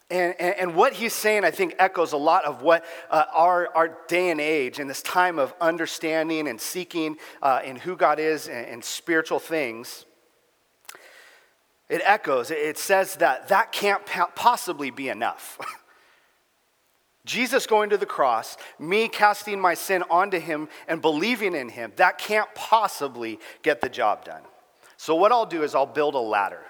And, 0.09 0.35
and, 0.39 0.55
and 0.57 0.75
what 0.75 0.95
he's 0.95 1.13
saying, 1.13 1.45
I 1.45 1.51
think, 1.51 1.75
echoes 1.79 2.13
a 2.13 2.17
lot 2.17 2.45
of 2.45 2.63
what 2.63 2.85
uh, 3.11 3.25
our, 3.35 3.69
our 3.75 3.99
day 4.09 4.31
and 4.31 4.41
age, 4.41 4.79
in 4.79 4.87
this 4.87 5.03
time 5.03 5.39
of 5.39 5.53
understanding 5.61 6.49
and 6.49 6.61
seeking 6.61 7.17
uh, 7.43 7.61
in 7.65 7.77
who 7.77 7.97
God 7.97 8.19
is 8.19 8.49
and, 8.49 8.67
and 8.67 8.85
spiritual 8.85 9.41
things, 9.41 10.07
it 11.89 12.03
echoes, 12.05 12.51
it 12.51 12.79
says 12.79 13.17
that 13.17 13.49
that 13.49 13.73
can't 13.73 14.05
possibly 14.35 14.91
be 14.91 15.09
enough. 15.09 15.59
Jesus 17.25 17.67
going 17.67 17.91
to 17.91 17.99
the 17.99 18.07
cross, 18.07 18.57
me 18.79 19.09
casting 19.09 19.61
my 19.61 19.75
sin 19.75 20.05
onto 20.09 20.39
him 20.39 20.69
and 20.87 21.03
believing 21.03 21.55
in 21.55 21.69
him, 21.69 21.93
that 21.97 22.19
can't 22.19 22.49
possibly 22.55 23.39
get 23.63 23.81
the 23.81 23.89
job 23.89 24.25
done. 24.25 24.43
So, 24.97 25.15
what 25.15 25.33
I'll 25.33 25.47
do 25.47 25.63
is 25.63 25.75
I'll 25.75 25.87
build 25.87 26.15
a 26.15 26.21
ladder. 26.21 26.63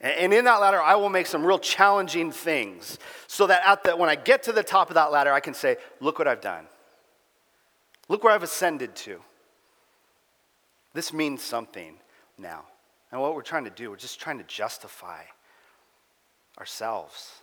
And 0.00 0.32
in 0.34 0.46
that 0.46 0.60
ladder, 0.60 0.82
I 0.82 0.96
will 0.96 1.10
make 1.10 1.28
some 1.28 1.46
real 1.46 1.60
challenging 1.60 2.32
things 2.32 2.98
so 3.28 3.46
that 3.46 3.62
at 3.64 3.84
the, 3.84 3.96
when 3.96 4.10
I 4.10 4.16
get 4.16 4.42
to 4.44 4.52
the 4.52 4.64
top 4.64 4.88
of 4.88 4.94
that 4.94 5.12
ladder, 5.12 5.32
I 5.32 5.38
can 5.38 5.54
say, 5.54 5.76
Look 6.00 6.18
what 6.18 6.26
I've 6.26 6.40
done. 6.40 6.66
Look 8.08 8.24
where 8.24 8.32
I've 8.32 8.42
ascended 8.42 8.96
to. 8.96 9.20
This 10.92 11.12
means 11.12 11.40
something 11.40 11.94
now. 12.36 12.64
And 13.12 13.20
what 13.20 13.34
we're 13.34 13.42
trying 13.42 13.64
to 13.64 13.70
do, 13.70 13.90
we're 13.90 13.96
just 13.96 14.18
trying 14.18 14.38
to 14.38 14.44
justify 14.44 15.22
ourselves. 16.58 17.42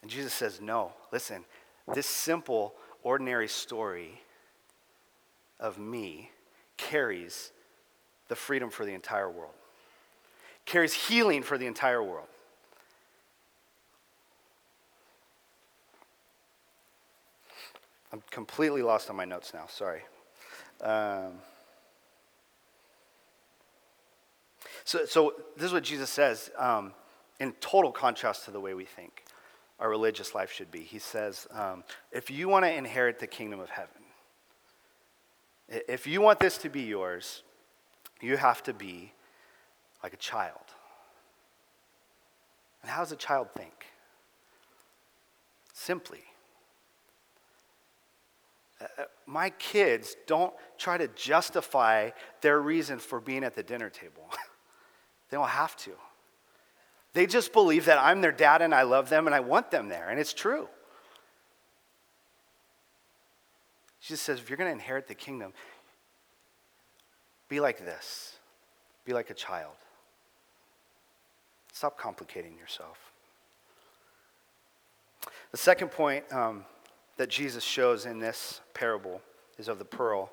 And 0.00 0.10
Jesus 0.10 0.32
says, 0.32 0.60
No, 0.60 0.92
listen, 1.12 1.44
this 1.92 2.06
simple, 2.06 2.74
ordinary 3.02 3.48
story 3.48 4.20
of 5.58 5.78
me 5.78 6.30
carries 6.76 7.50
the 8.28 8.36
freedom 8.36 8.70
for 8.70 8.84
the 8.86 8.94
entire 8.94 9.30
world, 9.30 9.54
carries 10.64 10.94
healing 10.94 11.42
for 11.42 11.58
the 11.58 11.66
entire 11.66 12.02
world. 12.02 12.28
I'm 18.12 18.22
completely 18.30 18.82
lost 18.82 19.10
on 19.10 19.16
my 19.16 19.24
notes 19.24 19.52
now, 19.52 19.66
sorry. 19.68 20.02
Um, 20.80 21.32
So, 24.84 25.06
so 25.06 25.34
this 25.56 25.66
is 25.66 25.72
what 25.72 25.82
Jesus 25.82 26.10
says 26.10 26.50
um, 26.58 26.92
in 27.40 27.52
total 27.60 27.90
contrast 27.90 28.44
to 28.44 28.50
the 28.50 28.60
way 28.60 28.74
we 28.74 28.84
think 28.84 29.24
our 29.80 29.88
religious 29.88 30.34
life 30.34 30.52
should 30.52 30.70
be. 30.70 30.80
He 30.80 30.98
says, 30.98 31.48
um, 31.50 31.82
if 32.12 32.30
you 32.30 32.48
want 32.48 32.64
to 32.64 32.72
inherit 32.72 33.18
the 33.18 33.26
kingdom 33.26 33.60
of 33.60 33.70
heaven, 33.70 33.90
if 35.68 36.06
you 36.06 36.20
want 36.20 36.38
this 36.38 36.58
to 36.58 36.68
be 36.68 36.82
yours, 36.82 37.42
you 38.20 38.36
have 38.36 38.62
to 38.64 38.72
be 38.72 39.12
like 40.02 40.12
a 40.12 40.18
child. 40.18 40.60
And 42.82 42.90
how 42.90 43.00
does 43.00 43.12
a 43.12 43.16
child 43.16 43.48
think? 43.56 43.86
Simply. 45.72 46.22
Uh, 48.80 48.84
uh, 48.98 49.04
my 49.26 49.50
kids 49.50 50.16
don't 50.26 50.52
try 50.78 50.98
to 50.98 51.08
justify 51.08 52.10
their 52.42 52.60
reason 52.60 52.98
for 52.98 53.20
being 53.20 53.42
at 53.42 53.56
the 53.56 53.62
dinner 53.62 53.90
table. 53.90 54.28
they 55.34 55.40
don't 55.40 55.48
have 55.48 55.76
to. 55.78 55.90
They 57.12 57.26
just 57.26 57.52
believe 57.52 57.86
that 57.86 57.98
I'm 57.98 58.20
their 58.20 58.30
dad 58.30 58.62
and 58.62 58.72
I 58.72 58.82
love 58.82 59.08
them 59.08 59.26
and 59.26 59.34
I 59.34 59.40
want 59.40 59.68
them 59.72 59.88
there, 59.88 60.08
and 60.08 60.20
it's 60.20 60.32
true. 60.32 60.68
Jesus 64.00 64.20
says, 64.20 64.38
if 64.38 64.48
you're 64.48 64.56
going 64.56 64.68
to 64.68 64.72
inherit 64.72 65.08
the 65.08 65.14
kingdom, 65.16 65.52
be 67.48 67.58
like 67.58 67.78
this 67.78 68.36
be 69.04 69.12
like 69.12 69.28
a 69.28 69.34
child. 69.34 69.74
Stop 71.72 71.98
complicating 71.98 72.56
yourself. 72.56 72.96
The 75.50 75.56
second 75.56 75.90
point 75.90 76.32
um, 76.32 76.64
that 77.16 77.28
Jesus 77.28 77.64
shows 77.64 78.06
in 78.06 78.20
this 78.20 78.60
parable 78.72 79.20
is 79.58 79.66
of 79.66 79.80
the 79.80 79.84
pearl. 79.84 80.30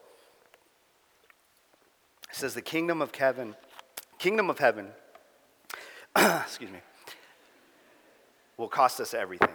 It 2.30 2.36
says, 2.36 2.54
The 2.54 2.62
kingdom 2.62 3.02
of 3.02 3.14
heaven, 3.16 3.56
kingdom 4.22 4.52
of 4.52 4.60
heaven, 4.60 4.88
excuse 6.16 6.70
me, 6.70 6.78
will 8.56 8.68
cost 8.68 9.00
us 9.00 9.16
everything. 9.16 9.50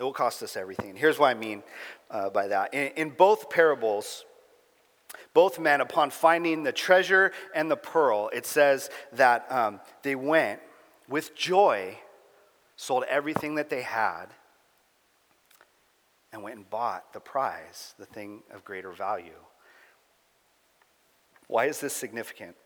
It 0.00 0.02
will 0.02 0.14
cost 0.14 0.42
us 0.42 0.56
everything. 0.56 0.96
Here's 0.96 1.18
what 1.18 1.28
I 1.28 1.34
mean 1.34 1.62
uh, 2.10 2.30
by 2.30 2.48
that. 2.48 2.72
In, 2.72 2.86
in 2.96 3.10
both 3.10 3.50
parables, 3.50 4.24
both 5.34 5.58
men, 5.58 5.82
upon 5.82 6.08
finding 6.08 6.62
the 6.62 6.72
treasure 6.72 7.32
and 7.54 7.70
the 7.70 7.76
pearl, 7.76 8.30
it 8.32 8.46
says 8.46 8.88
that 9.12 9.50
um, 9.52 9.80
they 10.02 10.14
went 10.14 10.60
with 11.06 11.36
joy, 11.36 11.98
sold 12.76 13.04
everything 13.10 13.56
that 13.56 13.68
they 13.68 13.82
had, 13.82 14.26
and 16.32 16.42
went 16.42 16.56
and 16.56 16.70
bought 16.70 17.12
the 17.12 17.20
prize, 17.20 17.94
the 17.98 18.06
thing 18.06 18.42
of 18.54 18.64
greater 18.64 18.90
value. 18.90 19.38
Why 21.46 21.66
is 21.66 21.78
this 21.78 21.92
significant? 21.92 22.56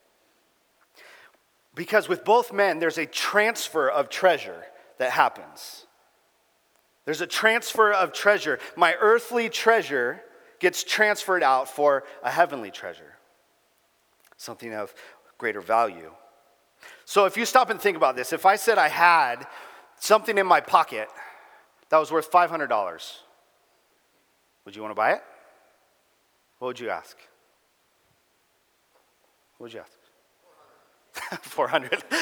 Because 1.75 2.09
with 2.09 2.25
both 2.25 2.53
men, 2.53 2.79
there's 2.79 2.99
a 2.99 3.07
transfer 3.07 3.89
of 3.89 4.09
treasure 4.09 4.65
that 4.99 5.13
happens. 5.13 5.87
There's 7.05 7.21
a 7.21 7.27
transfer 7.27 7.93
of 7.93 8.13
treasure. 8.13 8.59
My 8.77 8.95
earthly 9.01 9.49
treasure 9.49 10.23
gets 10.61 10.85
transferred 10.85 11.43
out 11.43 11.69
for 11.69 12.05
a 12.23 12.31
heavenly 12.31 12.71
treasure, 12.71 13.15
something 14.37 14.73
of 14.73 14.95
greater 15.39 15.61
value. 15.61 16.13
So 17.05 17.25
if 17.25 17.37
you 17.37 17.45
stop 17.45 17.71
and 17.71 17.81
think 17.81 17.97
about 17.97 18.17
this, 18.17 18.33
if 18.33 18.47
I 18.47 18.57
said 18.57 18.79
I 18.79 18.89
had 18.89 19.47
something 19.99 20.39
in 20.39 20.47
my 20.47 20.61
pocket 20.61 21.09
that 21.89 21.99
was 21.99 22.13
worth 22.13 22.31
$500, 22.31 23.19
would 24.65 24.77
you 24.77 24.83
want 24.83 24.93
to 24.93 24.97
buy 24.97 25.13
it? 25.13 25.23
What 26.59 26.69
would 26.69 26.81
you 26.81 26.91
ask? 26.91 27.17
What 29.57 29.65
would 29.65 29.73
you 29.73 29.81
ask? 29.81 30.02
400. 31.43 32.05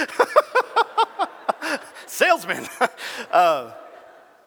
Salesman. 2.07 2.67
Uh, 3.31 3.73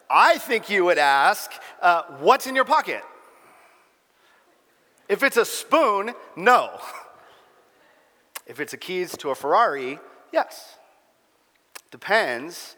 I 0.10 0.38
think 0.39 0.69
you 0.69 0.84
would 0.84 0.97
ask, 0.97 1.49
uh, 1.82 2.03
what's 2.19 2.47
in 2.47 2.56
your 2.56 2.65
pocket? 2.65 3.01
If 5.08 5.23
it's 5.23 5.38
a 5.38 5.45
spoon, 5.45 6.13
no. 6.36 6.82
If 8.45 8.60
it's 8.60 8.73
a 8.73 8.77
keys 8.77 9.15
to 9.17 9.29
a 9.29 9.36
Ferrari, 9.36 9.99
yes. 10.34 10.77
Depends 11.91 12.75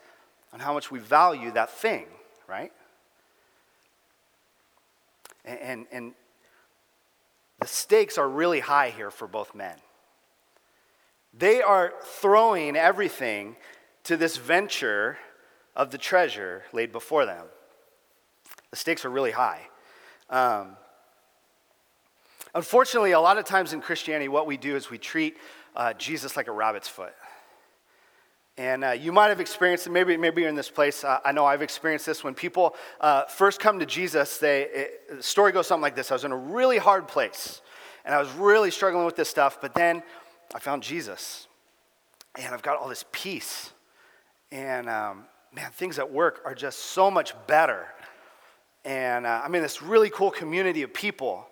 on 0.54 0.60
how 0.60 0.74
much 0.74 0.92
we 0.92 1.00
value 1.00 1.50
that 1.52 1.72
thing, 1.72 2.06
right? 2.48 2.72
And, 5.44 5.60
and, 5.60 5.86
and 5.92 6.14
the 7.60 7.68
stakes 7.68 8.18
are 8.18 8.30
really 8.30 8.60
high 8.60 8.92
here 8.92 9.10
for 9.10 9.28
both 9.28 9.56
men. 9.56 9.76
They 11.38 11.62
are 11.62 11.94
throwing 12.02 12.76
everything 12.76 13.56
to 14.04 14.18
this 14.18 14.38
venture 14.38 15.18
of 15.76 15.92
the 15.92 15.98
treasure 15.98 16.64
laid 16.72 16.92
before 16.92 17.26
them. 17.26 17.46
The 18.72 18.78
stakes 18.78 19.04
are 19.06 19.10
really 19.10 19.32
high. 19.32 19.62
Um, 20.30 20.78
Unfortunately, 22.56 23.12
a 23.12 23.20
lot 23.20 23.38
of 23.38 23.44
times 23.44 23.74
in 23.74 23.82
Christianity, 23.82 24.30
what 24.30 24.48
we 24.48 24.56
do 24.56 24.78
is 24.78 24.90
we 24.90 24.98
treat 24.98 25.36
uh, 25.76 25.92
Jesus 25.92 26.38
like 26.38 26.48
a 26.48 26.54
rabbit's 26.54 26.88
foot. 26.88 27.14
And 28.58 28.86
uh, 28.86 28.92
you 28.92 29.12
might 29.12 29.28
have 29.28 29.42
experienced 29.42 29.88
it, 29.88 29.90
maybe, 29.90 30.16
maybe 30.16 30.40
you're 30.40 30.50
in 30.50 30.56
this 30.56 30.70
place. 30.70 31.04
Uh, 31.04 31.20
I 31.26 31.34
know 31.34 31.46
I've 31.46 31.62
experienced 31.62 32.06
this. 32.06 32.24
When 32.24 32.34
people 32.34 32.78
uh, 33.02 33.26
first 33.26 33.60
come 33.60 33.80
to 33.80 33.86
Jesus, 33.86 34.38
they, 34.38 34.62
it, 34.62 35.18
the 35.18 35.22
story 35.22 35.52
goes 35.52 35.68
something 35.68 35.82
like 35.82 35.98
this 35.98 36.12
I 36.12 36.16
was 36.16 36.24
in 36.24 36.32
a 36.32 36.38
really 36.38 36.78
hard 36.78 37.10
place, 37.10 37.62
and 38.06 38.16
I 38.16 38.20
was 38.20 38.32
really 38.32 38.72
struggling 38.72 39.06
with 39.06 39.18
this 39.18 39.28
stuff, 39.28 39.60
but 39.60 39.74
then 39.74 40.02
I 40.56 40.60
found 40.60 40.84
Jesus, 40.84 41.50
and 42.40 42.54
I've 42.54 42.62
got 42.62 42.78
all 42.78 42.88
this 42.88 43.04
peace. 43.12 43.74
And 44.54 44.90
um, 44.90 45.26
man, 45.54 45.70
things 45.72 46.00
at 46.00 46.10
work 46.10 46.42
are 46.46 46.56
just 46.56 46.80
so 46.80 47.12
much 47.12 47.34
better. 47.46 47.88
And 48.86 49.26
uh, 49.26 49.42
I'm 49.44 49.54
in 49.54 49.62
this 49.62 49.82
really 49.82 50.10
cool 50.10 50.32
community 50.32 50.82
of 50.84 50.94
people 50.94 51.46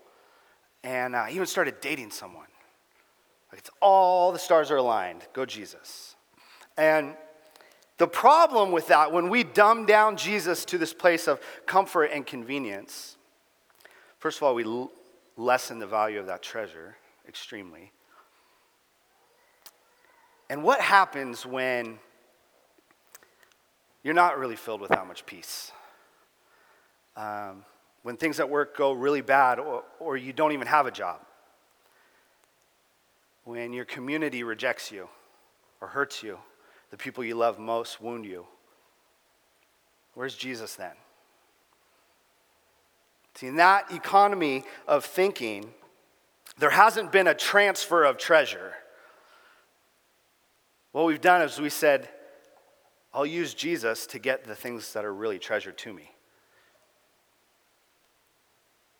and 0.85 1.15
uh, 1.15 1.25
even 1.29 1.45
started 1.45 1.81
dating 1.81 2.11
someone. 2.11 2.47
Like 3.51 3.59
it's 3.59 3.69
all 3.81 4.31
the 4.31 4.39
stars 4.39 4.71
are 4.71 4.77
aligned. 4.77 5.27
Go 5.33 5.45
Jesus. 5.45 6.15
And 6.77 7.15
the 7.97 8.07
problem 8.07 8.71
with 8.71 8.87
that, 8.87 9.11
when 9.11 9.27
we 9.27 9.43
dumb 9.43 9.85
down 9.85 10.15
Jesus 10.15 10.63
to 10.65 10.77
this 10.77 10.93
place 10.93 11.27
of 11.27 11.41
comfort 11.65 12.05
and 12.05 12.25
convenience, 12.25 13.17
first 14.19 14.37
of 14.37 14.43
all, 14.43 14.55
we 14.55 14.87
lessen 15.35 15.79
the 15.79 15.87
value 15.87 16.21
of 16.21 16.27
that 16.27 16.41
treasure 16.41 16.95
extremely. 17.27 17.91
And 20.53 20.61
what 20.61 20.81
happens 20.81 21.47
when 21.47 21.97
you're 24.03 24.13
not 24.13 24.37
really 24.37 24.55
filled 24.55 24.81
with 24.81 24.91
that 24.91 25.07
much 25.07 25.25
peace? 25.25 25.71
Um, 27.17 27.65
when 28.03 28.17
things 28.17 28.39
at 28.39 28.47
work 28.47 28.77
go 28.77 28.91
really 28.91 29.21
bad 29.21 29.57
or, 29.57 29.83
or 29.99 30.15
you 30.15 30.31
don't 30.31 30.51
even 30.51 30.67
have 30.67 30.85
a 30.85 30.91
job, 30.91 31.21
when 33.45 33.73
your 33.73 33.85
community 33.85 34.43
rejects 34.43 34.91
you 34.91 35.09
or 35.81 35.87
hurts 35.87 36.21
you, 36.21 36.37
the 36.91 36.97
people 36.97 37.23
you 37.23 37.33
love 37.33 37.57
most 37.57 37.99
wound 37.99 38.23
you. 38.23 38.45
Where's 40.13 40.35
Jesus 40.35 40.75
then? 40.75 40.93
See, 43.33 43.47
in 43.47 43.55
that 43.55 43.91
economy 43.91 44.65
of 44.87 45.03
thinking, 45.03 45.73
there 46.59 46.69
hasn't 46.69 47.11
been 47.11 47.25
a 47.25 47.33
transfer 47.33 48.03
of 48.03 48.19
treasure. 48.19 48.73
What 50.93 51.05
we've 51.05 51.19
done 51.19 51.41
is 51.41 51.59
we 51.59 51.69
said, 51.69 52.07
I'll 53.13 53.25
use 53.25 53.53
Jesus 53.53 54.07
to 54.07 54.19
get 54.19 54.45
the 54.45 54.55
things 54.55 54.93
that 54.93 55.03
are 55.03 55.13
really 55.13 55.39
treasured 55.39 55.77
to 55.79 55.91
me. 55.91 56.11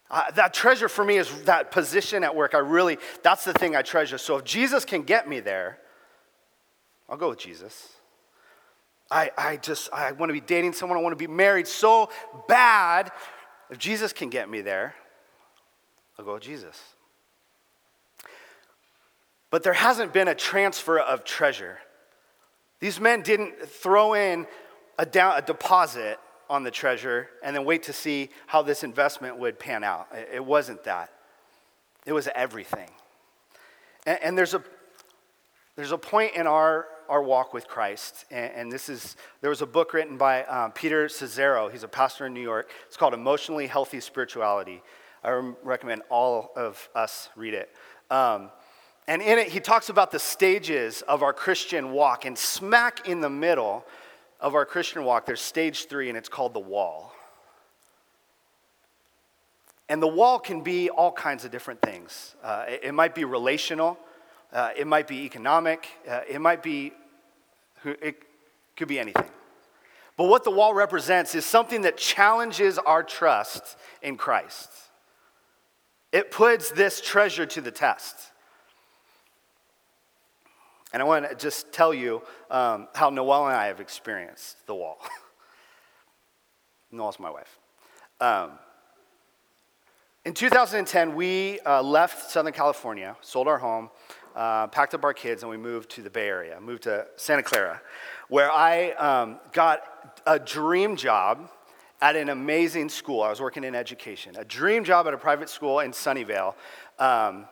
Uh, 0.10 0.30
that 0.32 0.54
treasure 0.54 0.90
for 0.90 1.06
me 1.06 1.18
is 1.18 1.44
that 1.44 1.72
position 1.72 2.24
at 2.24 2.36
work. 2.36 2.54
I 2.54 2.60
really, 2.60 2.98
that's 3.24 3.46
the 3.46 3.54
thing 3.54 3.76
I 3.76 3.84
treasure. 3.84 4.18
So 4.18 4.38
if 4.38 4.44
Jesus 4.44 4.86
can 4.86 5.04
get 5.04 5.30
me 5.30 5.40
there, 5.40 5.80
I'll 7.08 7.18
go 7.18 7.30
with 7.30 7.40
Jesus. 7.40 7.90
I, 9.10 9.32
I 9.38 9.58
just, 9.58 9.92
I 9.94 10.12
want 10.14 10.30
to 10.30 10.34
be 10.34 10.42
dating 10.42 10.74
someone, 10.74 10.98
I 10.98 11.02
want 11.02 11.14
to 11.18 11.28
be 11.28 11.32
married 11.32 11.68
so 11.68 12.10
bad. 12.48 13.12
If 13.70 13.78
Jesus 13.78 14.14
can 14.14 14.30
get 14.30 14.50
me 14.50 14.62
there, 14.62 14.96
I'll 16.18 16.26
go 16.26 16.34
with 16.34 16.44
Jesus. 16.44 16.93
But 19.54 19.62
there 19.62 19.74
hasn't 19.74 20.14
been 20.14 20.28
a 20.28 20.34
transfer 20.34 20.98
of 20.98 21.24
treasure. 21.24 21.78
These 22.80 23.00
men 23.00 23.22
didn't 23.22 23.62
throw 23.70 24.16
in 24.16 24.48
a, 24.98 25.06
down, 25.06 25.38
a 25.38 25.44
deposit 25.44 26.18
on 26.50 26.64
the 26.64 26.72
treasure 26.72 27.30
and 27.44 27.56
then 27.56 27.64
wait 27.64 27.84
to 27.84 27.94
see 27.94 28.30
how 28.48 28.64
this 28.64 28.84
investment 28.84 29.38
would 29.38 29.60
pan 29.60 29.84
out. 29.84 30.08
It 30.34 30.44
wasn't 30.44 30.84
that, 30.86 31.12
it 32.08 32.14
was 32.14 32.28
everything. 32.34 32.90
And, 34.08 34.20
and 34.24 34.38
there's, 34.40 34.56
a, 34.56 34.64
there's 35.76 35.92
a 35.92 36.00
point 36.00 36.34
in 36.36 36.48
our, 36.48 36.88
our 37.08 37.22
walk 37.22 37.54
with 37.54 37.68
Christ, 37.68 38.26
and, 38.32 38.52
and 38.56 38.72
this 38.72 38.90
is 38.90 39.16
there 39.42 39.52
was 39.52 39.62
a 39.62 39.68
book 39.68 39.94
written 39.94 40.18
by 40.18 40.46
um, 40.46 40.72
Peter 40.72 41.06
Scazzero. 41.06 41.72
He's 41.72 41.84
a 41.84 41.88
pastor 41.88 42.26
in 42.26 42.34
New 42.34 42.42
York. 42.42 42.72
It's 42.88 42.98
called 42.98 43.14
Emotionally 43.14 43.68
Healthy 43.68 44.00
Spirituality. 44.00 44.82
I 45.24 45.30
recommend 45.62 46.02
all 46.10 46.54
of 46.56 46.90
us 46.96 47.30
read 47.36 47.54
it. 47.54 47.70
Um, 48.10 48.50
and 49.08 49.22
in 49.22 49.38
it, 49.38 49.50
he 49.50 49.60
talks 49.60 49.90
about 49.90 50.12
the 50.12 50.20
stages 50.20 51.02
of 51.04 51.24
our 51.24 51.34
Christian 51.34 51.92
walk. 51.92 52.26
And 52.26 52.38
smack 52.38 53.08
in 53.08 53.22
the 53.22 53.30
middle 53.30 53.86
of 54.40 54.56
our 54.56 54.66
Christian 54.66 55.04
walk, 55.04 55.26
there's 55.26 55.42
stage 55.42 55.88
three, 55.88 56.10
and 56.10 56.18
it's 56.18 56.30
called 56.30 56.54
the 56.54 56.60
wall. 56.60 57.14
And 59.90 60.02
the 60.02 60.08
wall 60.08 60.40
can 60.40 60.62
be 60.62 60.90
all 60.90 61.12
kinds 61.12 61.44
of 61.44 61.52
different 61.52 61.82
things. 61.82 62.36
Uh, 62.42 62.66
it, 62.68 62.80
it, 62.86 62.92
might 62.94 63.14
be 63.14 63.26
relational, 63.26 63.98
uh, 64.54 64.70
it 64.78 64.88
might 64.88 65.08
be 65.08 65.26
economic, 65.26 65.88
uh, 66.10 66.22
it 66.30 66.40
might 66.40 66.64
be, 66.64 66.94
it 67.84 68.16
could 68.78 68.88
be 68.88 69.00
anything. 69.00 69.30
But 70.16 70.26
what 70.26 70.44
the 70.44 70.52
wall 70.52 70.74
represents 70.74 71.36
is 71.36 71.46
something 71.46 71.82
that 71.82 71.98
challenges 71.98 72.78
our 72.78 73.04
trust 73.04 73.78
in 74.02 74.16
Christ. 74.16 74.70
It 76.12 76.32
puts 76.32 76.70
this 76.70 77.02
treasure 77.02 77.46
to 77.48 77.62
the 77.62 77.72
test. 77.72 78.32
And 80.94 81.02
I 81.02 81.06
want 81.06 81.28
to 81.28 81.36
just 81.36 81.72
tell 81.72 81.92
you 81.92 82.22
um, 82.52 82.88
how 82.94 83.10
Noelle 83.10 83.48
and 83.48 83.58
I 83.58 83.66
have 83.66 83.80
experienced 83.80 84.66
the 84.68 84.76
wall. 84.76 85.00
Noelle's 86.92 87.20
my 87.20 87.32
wife. 87.32 87.58
Um, 88.22 88.52
in 90.24 90.34
2010, 90.34 91.16
we 91.16 91.60
uh, 91.66 91.82
left 91.82 92.30
Southern 92.30 92.54
California, 92.54 93.18
sold 93.22 93.48
our 93.48 93.58
home, 93.58 93.90
uh, 94.36 94.68
packed 94.68 94.94
up 94.94 95.04
our 95.04 95.14
kids, 95.14 95.42
and 95.42 95.50
we 95.50 95.58
moved 95.58 95.90
to 95.92 96.04
the 96.04 96.10
Bay 96.12 96.28
Area, 96.28 96.62
moved 96.62 96.84
to 96.84 97.08
Santa 97.16 97.44
Clara, 97.44 97.82
where 98.30 98.52
I 98.52 98.92
um, 98.92 99.40
got 99.52 100.22
a 100.28 100.38
dream 100.38 100.96
job 100.96 101.50
at 102.02 102.16
an 102.16 102.30
amazing 102.30 102.90
school. 102.90 103.22
I 103.22 103.30
was 103.30 103.42
working 103.42 103.64
in 103.64 103.76
education, 103.76 104.36
a 104.38 104.46
dream 104.46 104.84
job 104.84 105.08
at 105.08 105.14
a 105.14 105.18
private 105.18 105.50
school 105.50 105.80
in 105.80 105.92
Sunnyvale. 105.92 106.54
Um, 107.00 107.48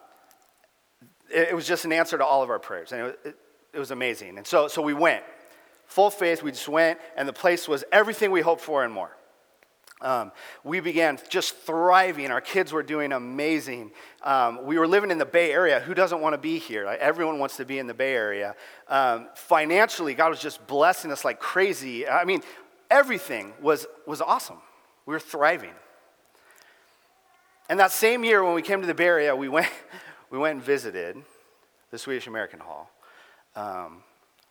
it, 1.34 1.56
was 1.56 1.68
just 1.68 1.86
an 1.86 1.92
answer 1.92 2.18
to 2.18 2.26
all 2.26 2.44
of 2.44 2.50
our 2.50 2.60
prayers, 2.60 2.92
and 2.92 3.08
it, 3.08 3.20
it, 3.24 3.36
it 3.74 3.80
was 3.80 3.92
amazing. 3.92 4.38
And 4.38 4.46
so, 4.46 4.68
so 4.68 4.82
we 4.82 4.94
went, 4.94 5.24
full 5.88 6.10
faith. 6.10 6.42
We 6.42 6.52
just 6.52 6.70
went, 6.70 7.00
and 7.18 7.28
the 7.28 7.34
place 7.34 7.68
was 7.68 7.84
everything 7.92 8.32
we 8.32 8.42
hoped 8.42 8.62
for 8.62 8.84
and 8.84 8.94
more. 8.94 9.16
Um, 10.02 10.32
we 10.64 10.80
began 10.80 11.20
just 11.30 11.56
thriving. 11.58 12.32
Our 12.32 12.42
kids 12.42 12.74
were 12.74 12.82
doing 12.82 13.12
amazing. 13.12 13.92
Um, 14.24 14.66
we 14.66 14.80
were 14.80 14.88
living 14.88 15.12
in 15.12 15.20
the 15.20 15.26
Bay 15.26 15.52
Area. 15.52 15.80
Who 15.80 15.94
doesn't 15.94 16.22
want 16.22 16.34
to 16.34 16.40
be 16.40 16.58
here? 16.58 16.86
Everyone 16.88 17.38
wants 17.38 17.58
to 17.58 17.66
be 17.66 17.78
in 17.78 17.86
the 17.86 17.94
Bay 17.94 18.14
Area. 18.14 18.56
Um, 18.88 19.28
financially, 19.36 20.16
God 20.16 20.30
was 20.30 20.40
just 20.40 20.66
blessing 20.66 21.12
us 21.12 21.24
like 21.24 21.40
crazy. 21.40 22.08
I 22.08 22.26
mean, 22.26 22.42
everything 22.90 23.54
was, 23.62 23.86
was 24.08 24.22
awesome. 24.22 24.58
We 25.06 25.14
were 25.14 25.20
thriving. 25.20 25.74
And 27.70 27.80
that 27.80 27.92
same 27.92 28.24
year, 28.24 28.44
when 28.44 28.54
we 28.54 28.62
came 28.62 28.82
to 28.82 28.88
the 28.88 28.96
Bay 28.96 29.06
Area, 29.06 29.36
we 29.36 29.50
went, 29.50 29.70
we 30.32 30.38
went 30.38 30.56
and 30.56 30.64
visited 30.64 31.18
the 31.92 31.98
Swedish 31.98 32.26
American 32.26 32.60
Hall, 32.62 32.90
um, 33.56 34.02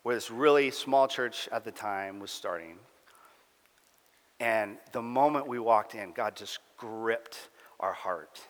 where 0.02 0.14
this 0.14 0.30
really 0.30 0.70
small 0.70 1.08
church 1.08 1.48
at 1.50 1.64
the 1.64 1.72
time 1.72 2.20
was 2.20 2.30
starting. 2.30 2.76
And 4.38 4.76
the 4.92 5.02
moment 5.02 5.46
we 5.46 5.58
walked 5.58 5.94
in, 5.94 6.12
God 6.12 6.36
just 6.36 6.58
gripped 6.76 7.48
our 7.80 7.94
heart 7.94 8.40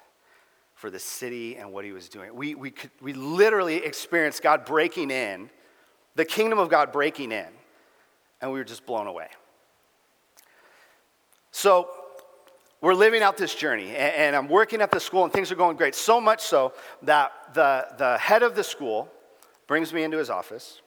for 0.75 0.91
the 0.91 0.99
city 0.99 1.57
and 1.57 1.73
what 1.73 1.85
he 1.85 1.93
was 1.93 2.09
doing. 2.09 2.35
We, 2.35 2.55
we, 2.57 2.71
could, 2.71 2.91
we 3.01 3.13
literally 3.13 3.77
experienced 3.77 4.43
God 4.43 4.65
breaking 4.65 5.11
in, 5.11 5.51
the 6.17 6.25
kingdom 6.25 6.59
of 6.59 6.69
God 6.69 6.91
breaking 6.91 7.31
in, 7.31 7.47
and 8.41 8.51
we 8.51 8.59
were 8.59 8.65
just 8.65 8.87
blown 8.87 9.07
away. 9.07 9.29
So 11.53 11.91
we're 12.81 12.95
living 12.95 13.23
out 13.23 13.37
this 13.37 13.55
journey, 13.55 13.95
and, 13.95 14.35
I'm 14.35 14.49
working 14.49 14.81
at 14.81 14.91
the 14.91 15.01
school, 15.01 15.25
and 15.25 15.33
things 15.33 15.53
are 15.53 15.57
going 15.57 15.77
great. 15.77 15.95
So 15.95 16.21
much 16.21 16.41
so 16.41 16.73
that 17.03 17.33
the, 17.53 17.87
the 17.99 18.17
head 18.17 18.43
of 18.43 18.55
the 18.55 18.65
school 18.65 19.11
brings 19.67 19.93
me 19.93 20.03
into 20.03 20.17
his 20.17 20.31
office. 20.31 20.81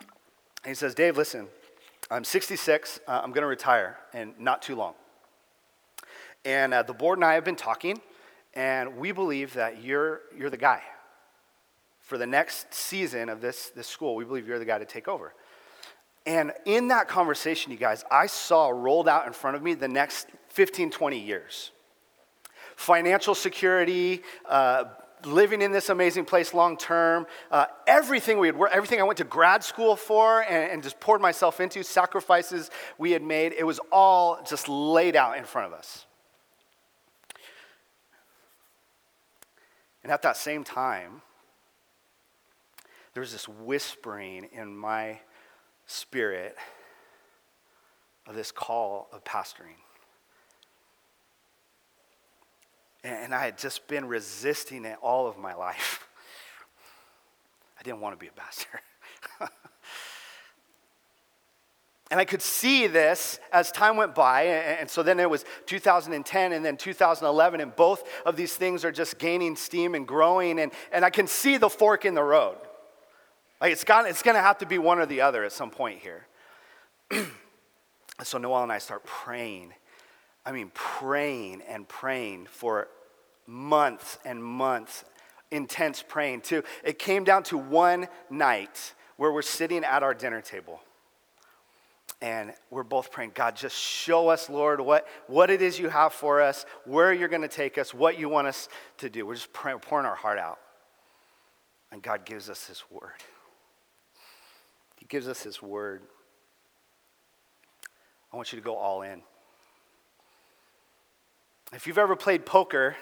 And 0.00 0.70
he 0.70 0.74
says, 0.74 0.94
Dave, 0.94 1.16
listen, 1.16 1.46
I'm 2.10 2.24
66, 2.24 3.00
uh, 3.06 3.20
I'm 3.22 3.30
going 3.30 3.42
to 3.42 3.48
retire 3.48 3.96
and 4.12 4.38
not 4.38 4.60
too 4.60 4.74
long. 4.74 4.94
And 6.44 6.74
uh, 6.74 6.82
the 6.82 6.94
board 6.94 7.18
and 7.18 7.24
I 7.24 7.34
have 7.34 7.44
been 7.44 7.56
talking, 7.56 8.00
and 8.54 8.96
we 8.96 9.12
believe 9.12 9.54
that 9.54 9.82
you're, 9.82 10.22
you're 10.36 10.50
the 10.50 10.56
guy. 10.56 10.82
For 12.00 12.18
the 12.18 12.26
next 12.26 12.74
season 12.74 13.28
of 13.28 13.40
this, 13.40 13.70
this 13.70 13.86
school, 13.86 14.16
we 14.16 14.24
believe 14.24 14.48
you're 14.48 14.58
the 14.58 14.64
guy 14.64 14.78
to 14.78 14.84
take 14.84 15.06
over. 15.06 15.32
And 16.24 16.52
in 16.64 16.88
that 16.88 17.08
conversation, 17.08 17.72
you 17.72 17.78
guys, 17.78 18.04
I 18.10 18.26
saw 18.26 18.68
rolled 18.68 19.08
out 19.08 19.26
in 19.26 19.32
front 19.32 19.56
of 19.56 19.62
me 19.62 19.74
the 19.74 19.88
next 19.88 20.28
15, 20.48 20.90
20 20.90 21.18
years. 21.18 21.72
Financial 22.76 23.34
security, 23.34 24.22
uh, 24.48 24.84
living 25.24 25.62
in 25.62 25.72
this 25.72 25.88
amazing 25.88 26.24
place 26.24 26.54
long 26.54 26.76
term, 26.76 27.26
uh, 27.50 27.66
everything 27.86 28.38
we 28.38 28.48
had, 28.48 28.56
everything 28.72 29.00
I 29.00 29.04
went 29.04 29.18
to 29.18 29.24
grad 29.24 29.64
school 29.64 29.96
for 29.96 30.42
and, 30.42 30.72
and 30.72 30.82
just 30.82 31.00
poured 31.00 31.20
myself 31.20 31.60
into, 31.60 31.82
sacrifices 31.82 32.70
we 32.98 33.12
had 33.12 33.22
made, 33.22 33.52
it 33.52 33.64
was 33.64 33.80
all 33.90 34.42
just 34.48 34.68
laid 34.68 35.16
out 35.16 35.36
in 35.38 35.44
front 35.44 35.72
of 35.72 35.78
us. 35.78 36.06
And 40.02 40.10
at 40.10 40.22
that 40.22 40.36
same 40.36 40.64
time, 40.64 41.22
there 43.14 43.20
was 43.20 43.32
this 43.32 43.48
whispering 43.48 44.48
in 44.52 44.76
my 44.76 45.20
spirit 45.92 46.56
of 48.26 48.34
this 48.34 48.50
call 48.50 49.08
of 49.12 49.24
pastoring. 49.24 49.76
And 53.04 53.34
I 53.34 53.44
had 53.44 53.58
just 53.58 53.88
been 53.88 54.06
resisting 54.06 54.84
it 54.84 54.96
all 55.02 55.26
of 55.26 55.36
my 55.36 55.54
life. 55.54 56.08
I 57.78 57.82
didn't 57.82 58.00
want 58.00 58.14
to 58.14 58.18
be 58.18 58.28
a 58.28 58.32
pastor. 58.32 58.80
and 62.12 62.20
I 62.20 62.24
could 62.24 62.42
see 62.42 62.86
this 62.86 63.40
as 63.52 63.72
time 63.72 63.96
went 63.96 64.14
by. 64.14 64.42
And 64.42 64.88
so 64.88 65.02
then 65.02 65.18
it 65.18 65.28
was 65.28 65.44
2010 65.66 66.52
and 66.52 66.64
then 66.64 66.76
2011, 66.76 67.60
and 67.60 67.74
both 67.74 68.08
of 68.24 68.36
these 68.36 68.54
things 68.54 68.84
are 68.84 68.92
just 68.92 69.18
gaining 69.18 69.56
steam 69.56 69.96
and 69.96 70.06
growing. 70.06 70.60
And, 70.60 70.70
and 70.92 71.04
I 71.04 71.10
can 71.10 71.26
see 71.26 71.56
the 71.56 71.68
fork 71.68 72.04
in 72.04 72.14
the 72.14 72.22
road. 72.22 72.56
Like 73.62 73.70
it's, 73.70 73.84
got, 73.84 74.08
it's 74.08 74.24
going 74.24 74.34
to 74.34 74.42
have 74.42 74.58
to 74.58 74.66
be 74.66 74.76
one 74.78 74.98
or 74.98 75.06
the 75.06 75.20
other 75.20 75.44
at 75.44 75.52
some 75.52 75.70
point 75.70 76.00
here. 76.00 76.26
so 78.24 78.38
Noelle 78.38 78.64
and 78.64 78.72
I 78.72 78.78
start 78.78 79.04
praying. 79.04 79.72
I 80.44 80.50
mean, 80.50 80.72
praying 80.74 81.62
and 81.68 81.86
praying 81.86 82.46
for 82.46 82.88
months 83.46 84.18
and 84.24 84.42
months, 84.42 85.04
intense 85.52 86.02
praying 86.06 86.40
too. 86.40 86.64
It 86.82 86.98
came 86.98 87.22
down 87.22 87.44
to 87.44 87.56
one 87.56 88.08
night 88.28 88.94
where 89.16 89.30
we're 89.30 89.42
sitting 89.42 89.84
at 89.84 90.02
our 90.02 90.12
dinner 90.12 90.40
table. 90.40 90.80
And 92.20 92.54
we're 92.70 92.82
both 92.82 93.12
praying, 93.12 93.32
God, 93.34 93.54
just 93.54 93.76
show 93.76 94.28
us, 94.28 94.50
Lord, 94.50 94.80
what, 94.80 95.06
what 95.28 95.50
it 95.50 95.62
is 95.62 95.78
you 95.78 95.88
have 95.88 96.12
for 96.12 96.40
us, 96.40 96.66
where 96.84 97.12
you're 97.12 97.28
going 97.28 97.42
to 97.42 97.48
take 97.48 97.78
us, 97.78 97.94
what 97.94 98.18
you 98.18 98.28
want 98.28 98.48
us 98.48 98.68
to 98.98 99.08
do. 99.08 99.24
We're 99.24 99.34
just 99.34 99.52
praying, 99.52 99.78
pouring 99.78 100.06
our 100.06 100.16
heart 100.16 100.38
out. 100.40 100.58
And 101.92 102.02
God 102.02 102.24
gives 102.24 102.50
us 102.50 102.66
His 102.66 102.82
word. 102.90 103.12
He 105.02 105.08
gives 105.08 105.26
us 105.26 105.42
His 105.42 105.60
word. 105.60 106.00
I 108.32 108.36
want 108.36 108.52
you 108.52 108.60
to 108.60 108.64
go 108.64 108.76
all 108.76 109.02
in. 109.02 109.20
If 111.72 111.88
you've 111.88 111.98
ever 111.98 112.14
played 112.14 112.46
poker, 112.46 112.94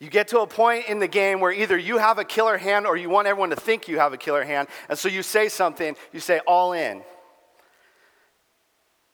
you 0.00 0.10
get 0.10 0.28
to 0.28 0.40
a 0.40 0.46
point 0.46 0.86
in 0.86 0.98
the 0.98 1.08
game 1.08 1.40
where 1.40 1.50
either 1.50 1.78
you 1.78 1.96
have 1.96 2.18
a 2.18 2.26
killer 2.26 2.58
hand 2.58 2.86
or 2.86 2.94
you 2.94 3.08
want 3.08 3.26
everyone 3.26 3.48
to 3.48 3.56
think 3.56 3.88
you 3.88 3.98
have 3.98 4.12
a 4.12 4.18
killer 4.18 4.44
hand. 4.44 4.68
And 4.90 4.98
so 4.98 5.08
you 5.08 5.22
say 5.22 5.48
something, 5.48 5.96
you 6.12 6.20
say 6.20 6.40
all 6.46 6.74
in. 6.74 7.00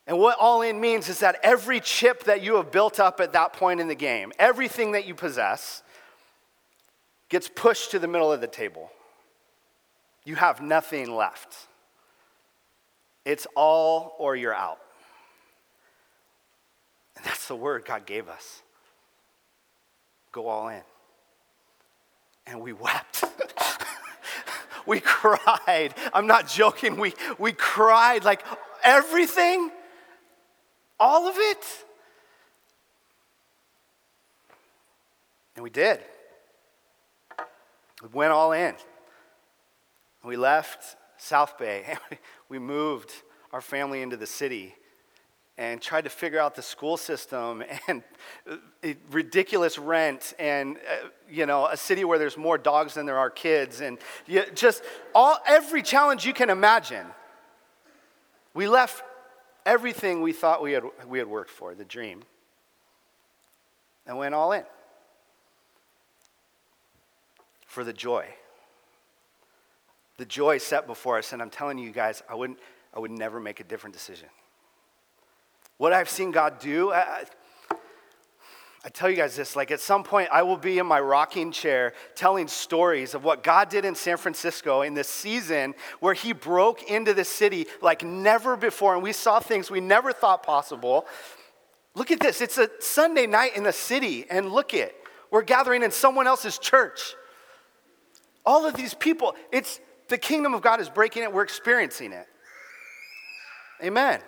And 0.09 0.18
what 0.18 0.37
all 0.40 0.62
in 0.62 0.81
means 0.81 1.08
is 1.08 1.21
that 1.21 1.38
every 1.44 1.79
chip 1.79 2.25
that 2.25 2.42
you 2.42 2.56
have 2.56 2.73
built 2.73 2.98
up 2.98 3.21
at 3.21 3.35
that 3.35 3.52
point 3.52 3.79
in 3.79 3.87
the 3.87 3.94
game, 3.94 4.33
everything 4.37 4.92
that 4.92 5.06
you 5.06 5.15
possess, 5.15 5.85
gets 7.29 7.48
pushed 7.48 7.92
to 7.92 8.00
the 8.00 8.08
middle 8.08 8.33
of 8.33 8.40
the 8.40 8.48
table 8.48 8.90
you 10.27 10.35
have 10.35 10.60
nothing 10.60 11.14
left. 11.14 11.56
It's 13.24 13.46
all 13.54 14.16
or 14.18 14.35
you're 14.35 14.54
out. 14.54 14.81
And 17.16 17.24
that's 17.24 17.46
the 17.46 17.54
word 17.54 17.85
God 17.85 18.06
gave 18.06 18.29
us. 18.29 18.62
Go 20.33 20.48
all 20.48 20.68
in. 20.68 20.83
And 22.46 22.60
we 22.60 22.72
wept. 22.72 23.24
we 24.87 25.00
cried. 25.00 25.94
I'm 26.12 26.27
not 26.27 26.48
joking. 26.48 26.96
We, 26.96 27.14
we 27.38 27.52
cried 27.52 28.24
like 28.24 28.44
everything, 28.83 29.70
all 30.98 31.29
of 31.29 31.37
it. 31.38 31.64
And 35.54 35.62
we 35.62 35.70
did. 35.70 36.00
We 38.02 38.08
went 38.12 38.33
all 38.33 38.50
in. 38.52 38.74
We 40.27 40.37
left 40.37 40.96
South 41.18 41.56
Bay. 41.56 41.96
we 42.48 42.58
moved 42.58 43.12
our 43.52 43.60
family 43.60 44.02
into 44.02 44.16
the 44.16 44.27
city. 44.27 44.74
and 45.56 45.81
tried 45.81 46.02
to 46.02 46.10
figure 46.10 46.40
out 46.40 46.54
the 46.54 46.62
school 46.62 46.96
system 46.96 47.62
and 47.88 48.02
uh, 48.50 48.56
ridiculous 49.10 49.79
rent 49.79 50.35
and 50.38 50.77
uh, 50.77 51.08
you 51.31 51.46
know 51.46 51.66
a 51.66 51.77
city 51.77 52.04
where 52.04 52.18
there's 52.18 52.37
more 52.37 52.58
dogs 52.58 52.94
than 52.94 53.06
there 53.06 53.16
are 53.16 53.31
kids 53.31 53.81
and 53.81 53.98
just 54.54 54.83
all 55.14 55.38
every 55.46 55.83
challenge 55.83 56.27
you 56.27 56.35
can 56.35 56.50
imagine 56.50 57.06
we 58.52 58.68
left 58.68 59.02
everything 59.64 60.20
we 60.20 60.35
thought 60.35 60.62
we 60.62 60.72
had, 60.72 60.85
we 61.06 61.18
had 61.18 61.29
worked 61.29 61.50
for 61.50 61.74
the 61.74 61.85
dream 61.85 62.22
and 64.06 64.18
went 64.18 64.35
all 64.35 64.52
in 64.52 64.64
for 67.66 67.83
the 67.83 67.94
joy 67.94 68.27
the 70.17 70.25
joy 70.25 70.58
set 70.58 70.87
before 70.87 71.19
us 71.19 71.33
and 71.33 71.42
i'm 71.42 71.50
telling 71.50 71.79
you 71.79 71.90
guys 71.90 72.23
i 72.29 72.35
wouldn't 72.35 72.58
i 72.94 72.98
would 72.98 73.10
never 73.10 73.40
make 73.40 73.60
a 73.60 73.64
different 73.64 73.94
decision 73.94 74.29
what 75.79 75.92
I've 75.92 76.08
seen 76.08 76.31
God 76.31 76.58
do, 76.58 76.90
I, 76.92 77.25
I 78.85 78.88
tell 78.88 79.10
you 79.10 79.17
guys 79.17 79.37
this 79.37 79.56
like 79.56 79.71
at 79.71 79.81
some 79.81 80.04
point, 80.04 80.31
I 80.33 80.42
will 80.42 80.56
be 80.56 80.79
in 80.79 80.87
my 80.87 81.00
rocking 81.00 81.52
chair 81.52 81.92
telling 82.14 82.48
stories 82.48 83.14
of 83.14 83.25
what 83.25 83.42
God 83.42 83.69
did 83.69 83.85
in 83.85 83.94
San 83.94 84.17
Francisco 84.17 84.83
in 84.83 84.94
this 84.94 85.08
season 85.08 85.75
where 86.00 86.14
He 86.14 86.33
broke 86.33 86.90
into 86.90 87.12
the 87.12 87.25
city 87.25 87.67
like 87.83 88.02
never 88.02 88.56
before, 88.56 88.94
and 88.94 89.02
we 89.02 89.12
saw 89.12 89.38
things 89.38 89.71
we 89.71 89.81
never 89.81 90.12
thought 90.12 90.42
possible. 90.42 91.06
Look 91.94 92.10
at 92.10 92.21
this. 92.21 92.40
It's 92.40 92.58
a 92.58 92.71
Sunday 92.81 93.27
night 93.27 93.56
in 93.56 93.64
the 93.64 93.73
city, 93.73 94.25
and 94.31 94.50
look 94.50 94.73
it. 94.73 94.94
We're 95.31 95.42
gathering 95.42 95.83
in 95.83 95.90
someone 95.90 96.27
else's 96.27 96.56
church. 96.56 97.14
All 98.46 98.64
of 98.64 98.75
these 98.75 98.94
people, 98.94 99.35
it's 99.50 99.81
the 100.09 100.19
kingdom 100.19 100.54
of 100.54 100.63
God 100.63 100.81
is 100.81 100.88
breaking 100.88 101.23
it. 101.23 101.33
We're 101.33 101.42
experiencing 101.42 102.13
it. 102.13 102.27
Amen. 103.83 104.21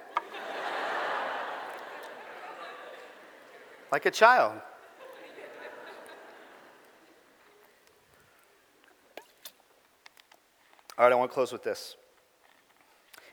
like 3.90 4.06
a 4.06 4.10
child. 4.10 4.60
All 10.98 11.04
right, 11.04 11.12
I 11.12 11.14
want 11.14 11.30
to 11.30 11.34
close 11.34 11.52
with 11.52 11.62
this. 11.62 11.96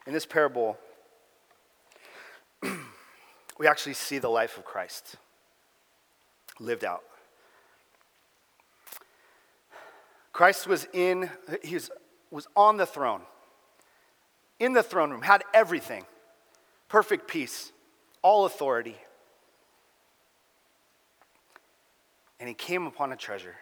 In 0.06 0.14
this 0.14 0.26
parable, 0.26 0.78
we 3.58 3.68
actually 3.68 3.96
see 3.96 4.20
the 4.20 4.30
life 4.30 4.58
of 4.58 4.64
Christ 4.64 5.16
lived 6.60 6.86
out. 6.86 7.02
Christ 10.32 10.68
was 10.68 10.88
in, 10.94 11.30
he 11.64 11.74
was, 11.74 11.90
was 12.36 12.48
on 12.56 12.78
the 12.78 12.86
throne, 12.86 13.22
in 14.60 14.74
the 14.74 14.84
throne 14.84 15.10
room, 15.10 15.22
had 15.22 15.44
everything 15.54 16.06
perfect 16.88 17.28
peace, 17.28 17.72
all 18.22 18.46
authority. 18.46 18.98
and 22.40 22.48
he 22.48 22.54
came 22.54 22.86
upon 22.86 23.12
a 23.12 23.16
treasure. 23.16 23.56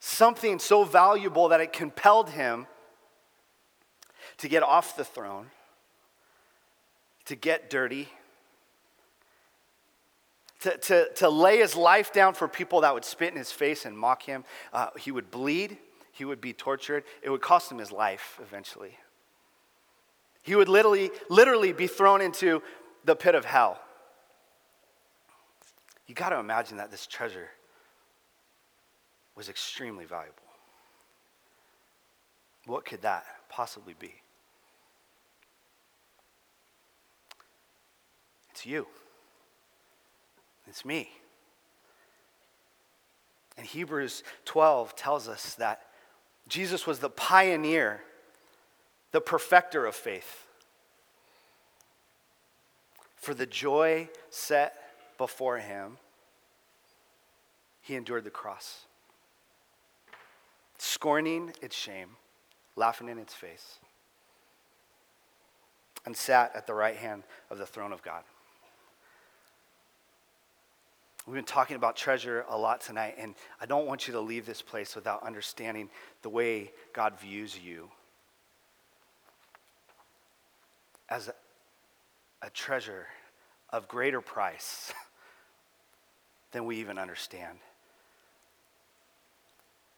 Something 0.00 0.58
so 0.58 0.84
valuable 0.84 1.48
that 1.48 1.60
it 1.60 1.72
compelled 1.72 2.30
him 2.30 2.66
to 4.38 4.48
get 4.48 4.62
off 4.62 4.96
the 4.96 5.04
throne, 5.04 5.46
to 7.26 7.36
get 7.36 7.70
dirty, 7.70 8.08
to, 10.60 10.76
to, 10.78 11.08
to 11.16 11.28
lay 11.28 11.58
his 11.58 11.76
life 11.76 12.12
down 12.12 12.34
for 12.34 12.48
people 12.48 12.82
that 12.82 12.94
would 12.94 13.04
spit 13.04 13.32
in 13.32 13.38
his 13.38 13.52
face 13.52 13.84
and 13.84 13.98
mock 13.98 14.22
him. 14.22 14.44
Uh, 14.72 14.88
he 14.98 15.10
would 15.10 15.30
bleed, 15.30 15.76
he 16.14 16.24
would 16.24 16.40
be 16.40 16.52
tortured, 16.52 17.02
it 17.22 17.28
would 17.28 17.42
cost 17.42 17.70
him 17.70 17.78
his 17.78 17.90
life 17.90 18.38
eventually. 18.40 18.96
He 20.42 20.54
would 20.54 20.68
literally, 20.68 21.10
literally 21.28 21.72
be 21.72 21.88
thrown 21.88 22.20
into 22.20 22.62
the 23.04 23.16
pit 23.16 23.34
of 23.34 23.44
hell. 23.44 23.80
You 26.06 26.14
got 26.14 26.28
to 26.28 26.38
imagine 26.38 26.76
that 26.76 26.92
this 26.92 27.06
treasure 27.06 27.48
was 29.34 29.48
extremely 29.48 30.04
valuable. 30.04 30.38
What 32.66 32.84
could 32.84 33.02
that 33.02 33.24
possibly 33.48 33.94
be? 33.98 34.14
It's 38.52 38.64
you. 38.64 38.86
It's 40.68 40.84
me. 40.84 41.08
And 43.56 43.66
Hebrews 43.66 44.22
12 44.44 44.94
tells 44.94 45.28
us 45.28 45.54
that 45.56 45.82
Jesus 46.48 46.86
was 46.86 46.98
the 46.98 47.10
pioneer, 47.10 48.02
the 49.12 49.20
perfecter 49.20 49.86
of 49.86 49.94
faith. 49.94 50.46
For 53.16 53.32
the 53.32 53.46
joy 53.46 54.08
set 54.30 54.76
before 55.16 55.58
him, 55.58 55.96
he 57.80 57.96
endured 57.96 58.24
the 58.24 58.30
cross, 58.30 58.84
scorning 60.78 61.52
its 61.62 61.76
shame, 61.76 62.10
laughing 62.76 63.08
in 63.08 63.18
its 63.18 63.34
face, 63.34 63.78
and 66.04 66.16
sat 66.16 66.54
at 66.54 66.66
the 66.66 66.74
right 66.74 66.96
hand 66.96 67.22
of 67.50 67.58
the 67.58 67.66
throne 67.66 67.92
of 67.92 68.02
God. 68.02 68.24
We've 71.26 71.34
been 71.34 71.44
talking 71.44 71.76
about 71.76 71.96
treasure 71.96 72.44
a 72.50 72.58
lot 72.58 72.82
tonight, 72.82 73.14
and 73.18 73.34
I 73.58 73.64
don't 73.64 73.86
want 73.86 74.06
you 74.06 74.12
to 74.12 74.20
leave 74.20 74.44
this 74.44 74.60
place 74.60 74.94
without 74.94 75.22
understanding 75.22 75.88
the 76.20 76.28
way 76.28 76.70
God 76.92 77.18
views 77.18 77.58
you 77.58 77.88
as 81.08 81.28
a, 81.28 81.34
a 82.42 82.50
treasure 82.50 83.06
of 83.70 83.88
greater 83.88 84.20
price 84.20 84.92
than 86.52 86.66
we 86.66 86.76
even 86.76 86.98
understand. 86.98 87.58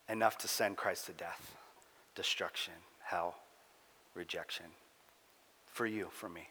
Enough 0.08 0.38
to 0.38 0.48
send 0.48 0.76
Christ 0.76 1.06
to 1.06 1.12
death, 1.12 1.56
destruction, 2.14 2.74
hell, 3.02 3.34
rejection. 4.14 4.66
For 5.66 5.86
you, 5.86 6.06
for 6.12 6.28
me. 6.28 6.48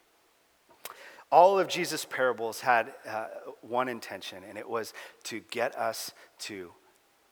All 1.32 1.58
of 1.58 1.68
Jesus' 1.68 2.04
parables 2.04 2.60
had 2.60 2.92
uh, 3.08 3.26
one 3.60 3.88
intention, 3.88 4.44
and 4.48 4.56
it 4.56 4.68
was 4.68 4.94
to 5.24 5.40
get 5.50 5.76
us 5.76 6.12
to 6.40 6.72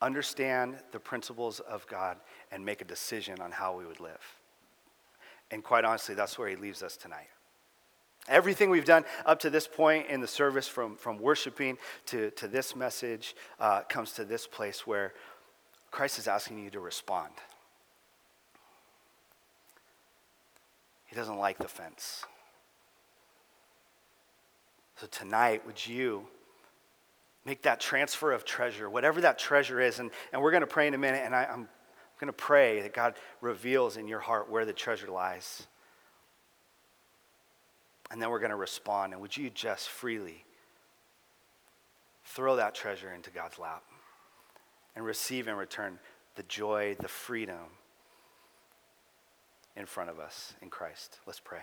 understand 0.02 0.76
the 0.92 0.98
principles 0.98 1.60
of 1.60 1.86
God 1.86 2.16
and 2.50 2.64
make 2.64 2.82
a 2.82 2.84
decision 2.84 3.40
on 3.40 3.52
how 3.52 3.76
we 3.76 3.86
would 3.86 4.00
live. 4.00 4.20
And 5.50 5.62
quite 5.62 5.84
honestly, 5.84 6.14
that's 6.14 6.38
where 6.38 6.48
he 6.48 6.56
leaves 6.56 6.82
us 6.82 6.96
tonight. 6.96 7.28
Everything 8.26 8.70
we've 8.70 8.84
done 8.84 9.04
up 9.26 9.38
to 9.40 9.50
this 9.50 9.68
point 9.68 10.08
in 10.08 10.20
the 10.20 10.26
service, 10.26 10.66
from, 10.66 10.96
from 10.96 11.18
worshiping 11.18 11.78
to, 12.06 12.30
to 12.32 12.48
this 12.48 12.74
message, 12.74 13.36
uh, 13.60 13.82
comes 13.82 14.12
to 14.12 14.24
this 14.24 14.46
place 14.46 14.86
where 14.86 15.12
Christ 15.90 16.18
is 16.18 16.26
asking 16.26 16.58
you 16.58 16.70
to 16.70 16.80
respond. 16.80 17.32
He 21.06 21.14
doesn't 21.14 21.38
like 21.38 21.58
the 21.58 21.68
fence. 21.68 22.24
So 25.04 25.08
tonight, 25.10 25.66
would 25.66 25.86
you 25.86 26.26
make 27.44 27.60
that 27.64 27.78
transfer 27.78 28.32
of 28.32 28.46
treasure, 28.46 28.88
whatever 28.88 29.20
that 29.20 29.38
treasure 29.38 29.78
is? 29.78 29.98
And, 29.98 30.10
and 30.32 30.40
we're 30.40 30.50
going 30.50 30.62
to 30.62 30.66
pray 30.66 30.86
in 30.86 30.94
a 30.94 30.98
minute, 30.98 31.20
and 31.22 31.36
I, 31.36 31.44
I'm 31.44 31.68
going 32.18 32.28
to 32.28 32.32
pray 32.32 32.80
that 32.80 32.94
God 32.94 33.12
reveals 33.42 33.98
in 33.98 34.08
your 34.08 34.20
heart 34.20 34.50
where 34.50 34.64
the 34.64 34.72
treasure 34.72 35.08
lies. 35.08 35.66
And 38.10 38.22
then 38.22 38.30
we're 38.30 38.38
going 38.38 38.48
to 38.48 38.56
respond. 38.56 39.12
And 39.12 39.20
would 39.20 39.36
you 39.36 39.50
just 39.50 39.90
freely 39.90 40.42
throw 42.24 42.56
that 42.56 42.74
treasure 42.74 43.12
into 43.12 43.28
God's 43.28 43.58
lap 43.58 43.82
and 44.96 45.04
receive 45.04 45.48
in 45.48 45.56
return 45.56 45.98
the 46.36 46.44
joy, 46.44 46.96
the 46.98 47.08
freedom 47.08 47.58
in 49.76 49.84
front 49.84 50.08
of 50.08 50.18
us 50.18 50.54
in 50.62 50.70
Christ? 50.70 51.18
Let's 51.26 51.40
pray. 51.40 51.60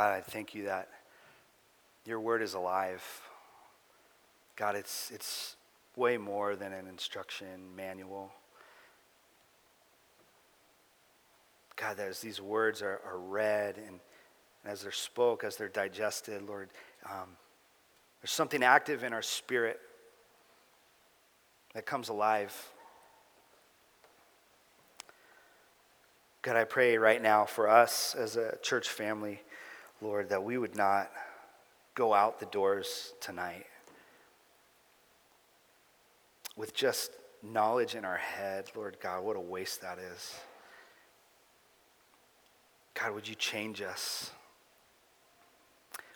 God, 0.00 0.14
I 0.14 0.22
thank 0.22 0.54
you 0.54 0.64
that 0.64 0.88
your 2.06 2.20
word 2.20 2.40
is 2.40 2.54
alive. 2.54 3.04
God, 4.56 4.74
it's, 4.74 5.10
it's 5.10 5.56
way 5.94 6.16
more 6.16 6.56
than 6.56 6.72
an 6.72 6.86
instruction 6.86 7.76
manual. 7.76 8.32
God, 11.76 12.00
as 12.00 12.20
these 12.20 12.40
words 12.40 12.80
are, 12.80 13.02
are 13.04 13.18
read 13.18 13.76
and, 13.76 14.00
and 14.64 14.72
as 14.72 14.80
they're 14.80 14.90
spoke, 14.90 15.44
as 15.44 15.56
they're 15.56 15.68
digested, 15.68 16.40
Lord, 16.48 16.70
um, 17.04 17.36
there's 18.22 18.30
something 18.32 18.62
active 18.62 19.04
in 19.04 19.12
our 19.12 19.20
spirit 19.20 19.80
that 21.74 21.84
comes 21.84 22.08
alive. 22.08 22.70
God, 26.40 26.56
I 26.56 26.64
pray 26.64 26.96
right 26.96 27.20
now 27.20 27.44
for 27.44 27.68
us 27.68 28.14
as 28.14 28.36
a 28.36 28.56
church 28.62 28.88
family, 28.88 29.42
Lord, 30.00 30.28
that 30.30 30.42
we 30.42 30.58
would 30.58 30.76
not 30.76 31.10
go 31.94 32.14
out 32.14 32.40
the 32.40 32.46
doors 32.46 33.12
tonight 33.20 33.66
with 36.56 36.74
just 36.74 37.12
knowledge 37.42 37.94
in 37.94 38.04
our 38.04 38.16
head. 38.16 38.70
Lord 38.74 38.96
God, 39.00 39.24
what 39.24 39.36
a 39.36 39.40
waste 39.40 39.82
that 39.82 39.98
is. 39.98 40.34
God, 42.94 43.14
would 43.14 43.28
you 43.28 43.34
change 43.34 43.80
us? 43.82 44.30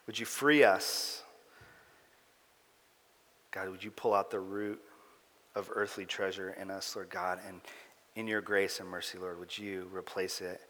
Would 0.06 0.18
you 0.18 0.26
free 0.26 0.64
us? 0.64 1.22
God, 3.50 3.70
would 3.70 3.82
you 3.82 3.90
pull 3.90 4.12
out 4.12 4.30
the 4.30 4.40
root 4.40 4.80
of 5.54 5.70
earthly 5.72 6.04
treasure 6.04 6.50
in 6.60 6.70
us, 6.70 6.96
Lord 6.96 7.08
God, 7.08 7.38
and 7.46 7.60
in 8.16 8.26
your 8.26 8.40
grace 8.40 8.80
and 8.80 8.88
mercy, 8.88 9.18
Lord, 9.18 9.38
would 9.38 9.56
you 9.56 9.88
replace 9.92 10.40
it 10.40 10.60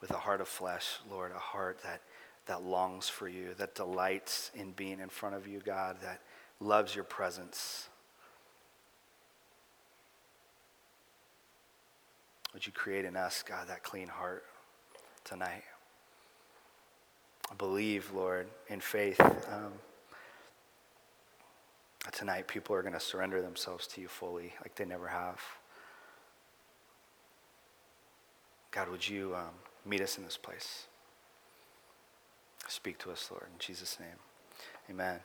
with 0.00 0.10
a 0.12 0.16
heart 0.16 0.40
of 0.40 0.48
flesh, 0.48 0.98
Lord, 1.10 1.32
a 1.32 1.38
heart 1.38 1.80
that, 1.82 2.00
that 2.50 2.64
longs 2.64 3.08
for 3.08 3.28
you, 3.28 3.54
that 3.58 3.76
delights 3.76 4.50
in 4.56 4.72
being 4.72 4.98
in 4.98 5.08
front 5.08 5.36
of 5.36 5.46
you, 5.46 5.60
God, 5.64 5.98
that 6.02 6.20
loves 6.58 6.96
your 6.96 7.04
presence. 7.04 7.88
Would 12.52 12.66
you 12.66 12.72
create 12.72 13.04
in 13.04 13.14
us, 13.14 13.44
God, 13.46 13.68
that 13.68 13.84
clean 13.84 14.08
heart 14.08 14.42
tonight? 15.22 15.62
I 17.48 17.54
believe, 17.54 18.10
Lord, 18.12 18.48
in 18.66 18.80
faith. 18.80 19.20
Um, 19.20 19.72
tonight, 22.10 22.48
people 22.48 22.74
are 22.74 22.82
going 22.82 22.94
to 22.94 23.00
surrender 23.00 23.40
themselves 23.40 23.86
to 23.86 24.00
you 24.00 24.08
fully, 24.08 24.54
like 24.60 24.74
they 24.74 24.84
never 24.84 25.06
have. 25.06 25.40
God, 28.72 28.88
would 28.88 29.08
you 29.08 29.36
um, 29.36 29.54
meet 29.86 30.00
us 30.00 30.18
in 30.18 30.24
this 30.24 30.36
place? 30.36 30.88
Speak 32.70 32.98
to 32.98 33.10
us, 33.10 33.28
Lord, 33.32 33.48
in 33.52 33.58
Jesus' 33.58 33.98
name. 33.98 34.20
Amen. 34.88 35.18